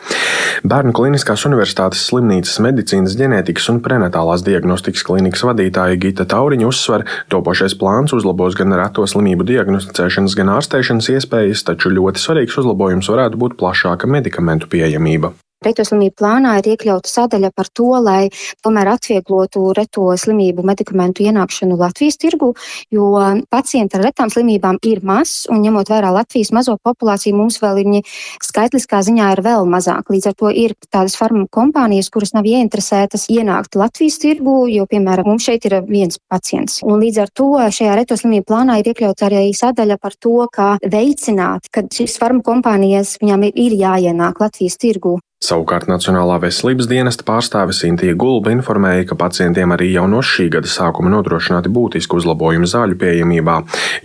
Bērnu 0.66 0.96
Kliniskās 0.96 1.46
Universitātes 1.50 2.06
slimnīcas 2.10 2.58
medicīnas, 2.66 3.18
ģenētikas 3.20 3.70
un 3.74 3.82
prenatālās 3.86 4.46
diagnostikas 4.48 5.06
klinikas 5.08 5.46
vadītāja 5.48 6.00
Gita 6.02 6.28
Tauriņa 6.32 6.70
uzsver, 6.70 7.06
topošais 7.34 7.78
plāns 7.80 8.16
uzlabos 8.18 8.58
gan 8.58 8.74
reto 8.80 9.06
slimību 9.06 9.48
diagnosticēšanas, 9.52 10.38
gan 10.40 10.54
ārstēšanas 10.58 11.12
iespējas, 11.18 11.66
taču 11.70 11.94
ļoti 11.94 12.24
svarīgs 12.24 12.62
uzlabojums 12.64 13.12
varētu 13.12 13.42
būt 13.42 13.60
plašāka 13.62 14.10
medikamentu 14.10 14.72
pieejamība. 14.72 15.36
Reto 15.64 15.86
slimību 15.88 16.18
plānā 16.20 16.58
ir 16.60 16.68
iekļauta 16.74 17.10
sadaļa 17.10 17.50
par 17.56 17.70
to, 17.74 17.88
lai 18.04 18.28
tomēr 18.66 18.90
atvieglotu 18.92 19.72
reto 19.78 20.10
slimību 20.20 20.66
medikamentu 20.68 21.24
ienākšanu 21.26 21.78
Latvijas 21.80 22.20
tirgu, 22.22 22.52
jo 22.94 23.08
pacienti 23.50 23.98
ar 23.98 24.06
retām 24.10 24.30
slimībām 24.34 24.82
ir 24.86 25.02
maz, 25.08 25.46
un 25.50 25.64
ņemot 25.64 25.90
vērā 25.90 26.12
Latvijas 26.14 26.52
mazo 26.56 26.76
populāciju, 26.84 27.38
mums 27.40 27.62
vēl 27.64 27.80
viņi 27.82 28.04
skaitliskā 28.44 29.02
ziņā 29.08 29.32
ir 29.38 29.44
vēl 29.46 29.66
mazāk. 29.72 30.12
Līdz 30.12 30.30
ar 30.32 30.38
to 30.44 30.52
ir 30.52 30.76
tādas 30.92 31.16
farmu 31.18 31.48
kompānijas, 31.48 32.12
kuras 32.14 32.36
nav 32.36 32.46
ieinteresētas 32.52 33.30
ienākt 33.34 33.80
Latvijas 33.80 34.20
tirgu, 34.22 34.66
jo, 34.70 34.86
piemēram, 34.92 35.32
mums 35.32 35.48
šeit 35.48 35.66
ir 35.70 35.80
viens 35.88 36.20
pacients. 36.30 36.82
Un 36.86 37.00
līdz 37.02 37.24
ar 37.26 37.32
to 37.34 37.52
šajā 37.80 37.96
reto 37.98 38.20
slimību 38.20 38.50
plānā 38.52 38.80
ir 38.82 38.92
iekļauts 38.92 39.26
arī 39.26 39.48
sadaļa 39.56 39.98
par 40.02 40.20
to, 40.20 40.38
kā 40.52 40.76
veicināt, 40.84 41.72
ka 41.72 41.88
šīs 41.90 42.20
farmu 42.22 42.46
kompānijas 42.46 43.18
viņām 43.24 43.50
ir 43.50 43.80
jāienāk 43.80 44.44
Latvijas 44.44 44.78
tirgu. 44.82 45.18
Savukārt 45.44 45.90
Nacionālā 45.92 46.38
veselības 46.40 46.88
dienesta 46.88 47.26
pārstāve 47.28 47.74
Sintīja 47.76 48.16
Gulba 48.16 48.54
informēja, 48.56 49.04
ka 49.10 49.18
pacientiem 49.20 49.74
arī 49.76 49.90
jau 49.92 50.06
no 50.08 50.22
šī 50.24 50.48
gada 50.54 50.70
sākuma 50.72 51.12
nodrošināti 51.12 51.70
būtiski 51.76 52.16
uzlabojumi 52.16 52.70
zāļu 52.72 52.96
pieejamībā, 53.02 53.58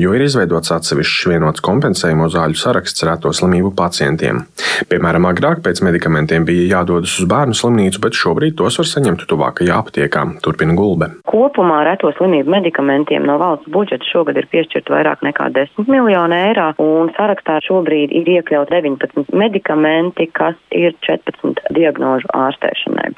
jo 0.03 0.14
ir 0.16 0.25
izveidots 0.27 0.75
atsevišķs 0.75 1.29
vienots 1.31 1.62
kompensējumu 1.62 2.27
zāļu 2.35 2.59
saraksts 2.59 3.07
reto 3.07 3.31
slimību 3.31 3.71
pacientiem. 3.79 4.43
Piemēram, 4.90 5.29
agrāk 5.31 5.62
pēc 5.62 5.85
medikamentiem 5.87 6.45
bija 6.49 6.81
jādodas 6.81 7.14
uz 7.23 7.29
bērnu 7.31 7.55
slimnīcu, 7.55 8.03
bet 8.03 8.19
šobrīd 8.19 8.59
tos 8.59 8.81
var 8.81 8.90
saņemt 8.90 9.23
tuvākajā 9.31 9.79
aptiekā, 9.79 10.27
turpina 10.43 10.75
Gulbe. 10.75 11.12
Kopumā 11.31 11.85
reto 11.87 12.11
slimību 12.19 12.51
medikamentiem 12.57 13.23
no 13.29 13.38
valsts 13.40 13.71
budžeta 13.71 14.09
šogad 14.11 14.40
ir 14.40 14.51
piešķirt 14.51 14.90
vairāk 14.90 15.23
nekā 15.25 15.47
10 15.55 15.88
miljonu 15.95 16.37
eiro, 16.37 16.69
un 16.83 17.14
sarakstā 17.14 17.61
šobrīd 17.69 18.12
ir 18.19 18.35
iekļaut 18.40 18.75
19 18.75 19.31
medikamenti, 19.31 20.27
kas 20.35 20.59
ir 20.75 20.99
14 21.07 21.20
15 21.29 21.73
diagnožu 21.77 22.29
ārstēšanai. 22.37 23.11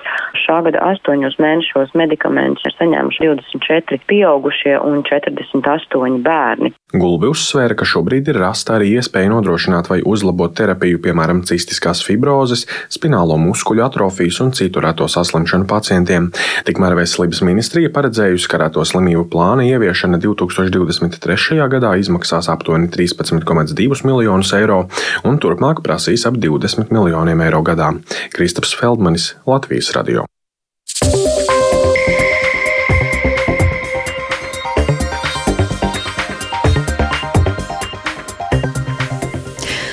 Šā 0.43 0.61
gada 0.67 0.83
astoņos 0.93 1.39
mēnešos 1.43 1.95
medikamentus 1.99 2.67
ir 2.69 2.77
saņēmuši 2.79 3.29
24 3.29 4.01
pieaugušie 4.11 4.77
un 4.81 5.05
48 5.09 6.23
bērni. 6.27 6.73
Gulbi 6.93 7.31
uzsvēra, 7.33 7.73
ka 7.73 7.87
šobrīd 7.89 8.27
ir 8.29 8.37
rasta 8.43 8.75
arī 8.77 8.91
iespēja 8.99 9.31
nodrošināt 9.33 9.89
vai 9.89 10.03
uzlabot 10.05 10.53
terapiju, 10.59 10.99
piemēram, 11.01 11.41
cistiskās 11.49 12.03
fibrozes, 12.05 12.67
spinālo 12.93 13.39
muskuļu 13.41 13.85
atrofijas 13.87 14.43
un 14.45 14.53
citu 14.57 14.83
reto 14.85 15.09
saslimšanu 15.09 15.65
pacientiem. 15.71 16.29
Tikmēr 16.69 16.97
veselības 16.99 17.41
ministrija 17.49 17.93
paredzējusi, 17.97 18.51
ka 18.53 18.61
reto 18.61 18.85
slimību 18.85 19.25
plāna 19.33 19.65
ieviešana 19.71 20.21
2023. 20.21 21.63
gadā 21.73 21.95
izmaksās 22.03 22.51
aptuveni 22.53 22.93
13,2 22.93 24.05
miljonus 24.09 24.53
eiro 24.59 24.83
un 25.25 25.41
turpmāk 25.41 25.81
prasīs 25.87 26.29
ap 26.29 26.37
20 26.37 26.93
miljoniem 26.93 27.47
eiro 27.49 27.65
gadā. 27.65 27.95
Kristaps 28.37 28.77
Feldmanis, 28.77 29.33
Latvijas 29.49 29.95
radio. 29.97 30.29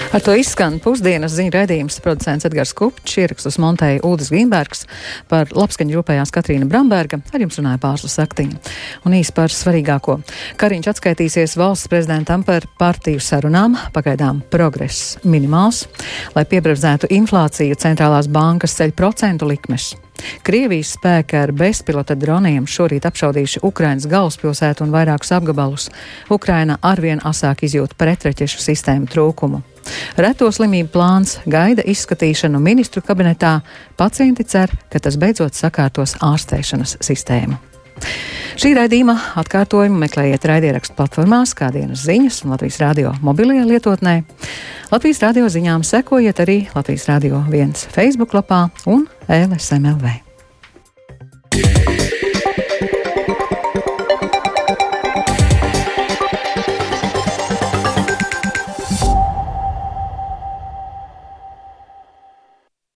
Ar 0.10 0.24
to 0.26 0.34
izskan 0.34 0.80
pusdienas 0.82 1.36
ziņu 1.38 1.52
raidījums 1.54 2.00
producents 2.02 2.48
Edgars 2.48 2.72
Kupčs, 2.74 3.20
ierakstus 3.22 3.60
montēja 3.62 4.02
Ūdens 4.10 4.32
Gimbergs, 4.34 4.88
par 5.30 5.52
labskaņu 5.54 6.00
rūpējās 6.00 6.34
Katrīna 6.34 6.66
Bramberga, 6.66 7.20
ar 7.30 7.46
jums 7.46 7.60
runāja 7.62 7.78
Pārslas 7.84 8.18
Saktiņa. 8.18 8.58
Un 9.06 9.20
īsi 9.20 9.36
par 9.38 9.54
svarīgāko. 9.54 10.18
Kariņš 10.58 10.90
atskaitīsies 10.96 11.54
valsts 11.62 11.94
prezidentam 11.94 12.42
par 12.48 12.66
partiju 12.82 13.22
sarunām, 13.22 13.78
pagaidām 13.94 14.42
progress 14.50 15.20
minimāls, 15.22 15.86
lai 16.34 16.48
piebremzētu 16.50 17.14
inflāciju 17.14 17.78
centrālās 17.78 18.34
bankas 18.34 18.80
ceļ 18.82 18.98
procentu 18.98 19.54
likmes. 19.54 19.94
Krievijas 20.44 20.96
spēki 20.98 21.38
ar 21.40 21.54
bezpilota 21.56 22.16
droniem 22.20 22.68
šorīt 22.70 23.08
apšaudījuši 23.10 23.64
Ukrainas 23.68 24.08
galvaspilsētu 24.10 24.86
un 24.86 24.94
vairākus 24.96 25.34
apgabalus. 25.36 25.90
Ukraina 26.30 26.80
arvien 26.82 27.22
asāk 27.26 27.66
izjūt 27.68 27.96
pretreķešu 28.00 28.62
sistēmu 28.64 29.10
trūkumu. 29.12 29.64
Reto 30.20 30.50
slimību 30.52 30.92
plāns 30.94 31.38
gaida 31.50 31.86
izskatīšanu 31.88 32.62
ministru 32.62 33.04
kabinetā. 33.06 33.60
Pacienti 33.98 34.46
cer, 34.46 34.74
ka 34.92 35.02
tas 35.02 35.18
beidzot 35.20 35.58
sakārtos 35.58 36.18
ārstēšanas 36.22 37.00
sistēmu. 37.06 37.69
Šī 38.60 38.74
raidījuma 38.76 39.16
atkārtojumu 39.40 40.02
meklējiet 40.04 40.48
raidierakstu 40.50 40.98
platformās, 40.98 41.56
kā 41.56 41.72
dienas 41.76 42.04
ziņas 42.08 42.42
un 42.44 42.56
Latvijas 42.56 42.80
radio 42.84 43.14
mobilajā 43.24 43.68
lietotnē. 43.70 44.16
Latvijas 44.92 45.22
radio 45.24 45.52
ziņām 45.52 45.86
sekojiet 45.88 46.42
arī 46.44 46.64
Latvijas 46.76 47.08
radio 47.12 47.44
viens 47.52 47.88
Facebook 47.94 48.36
lapā 48.36 48.68
un 48.90 49.08
LSMLV. 49.30 50.18
Yeah. 51.60 51.89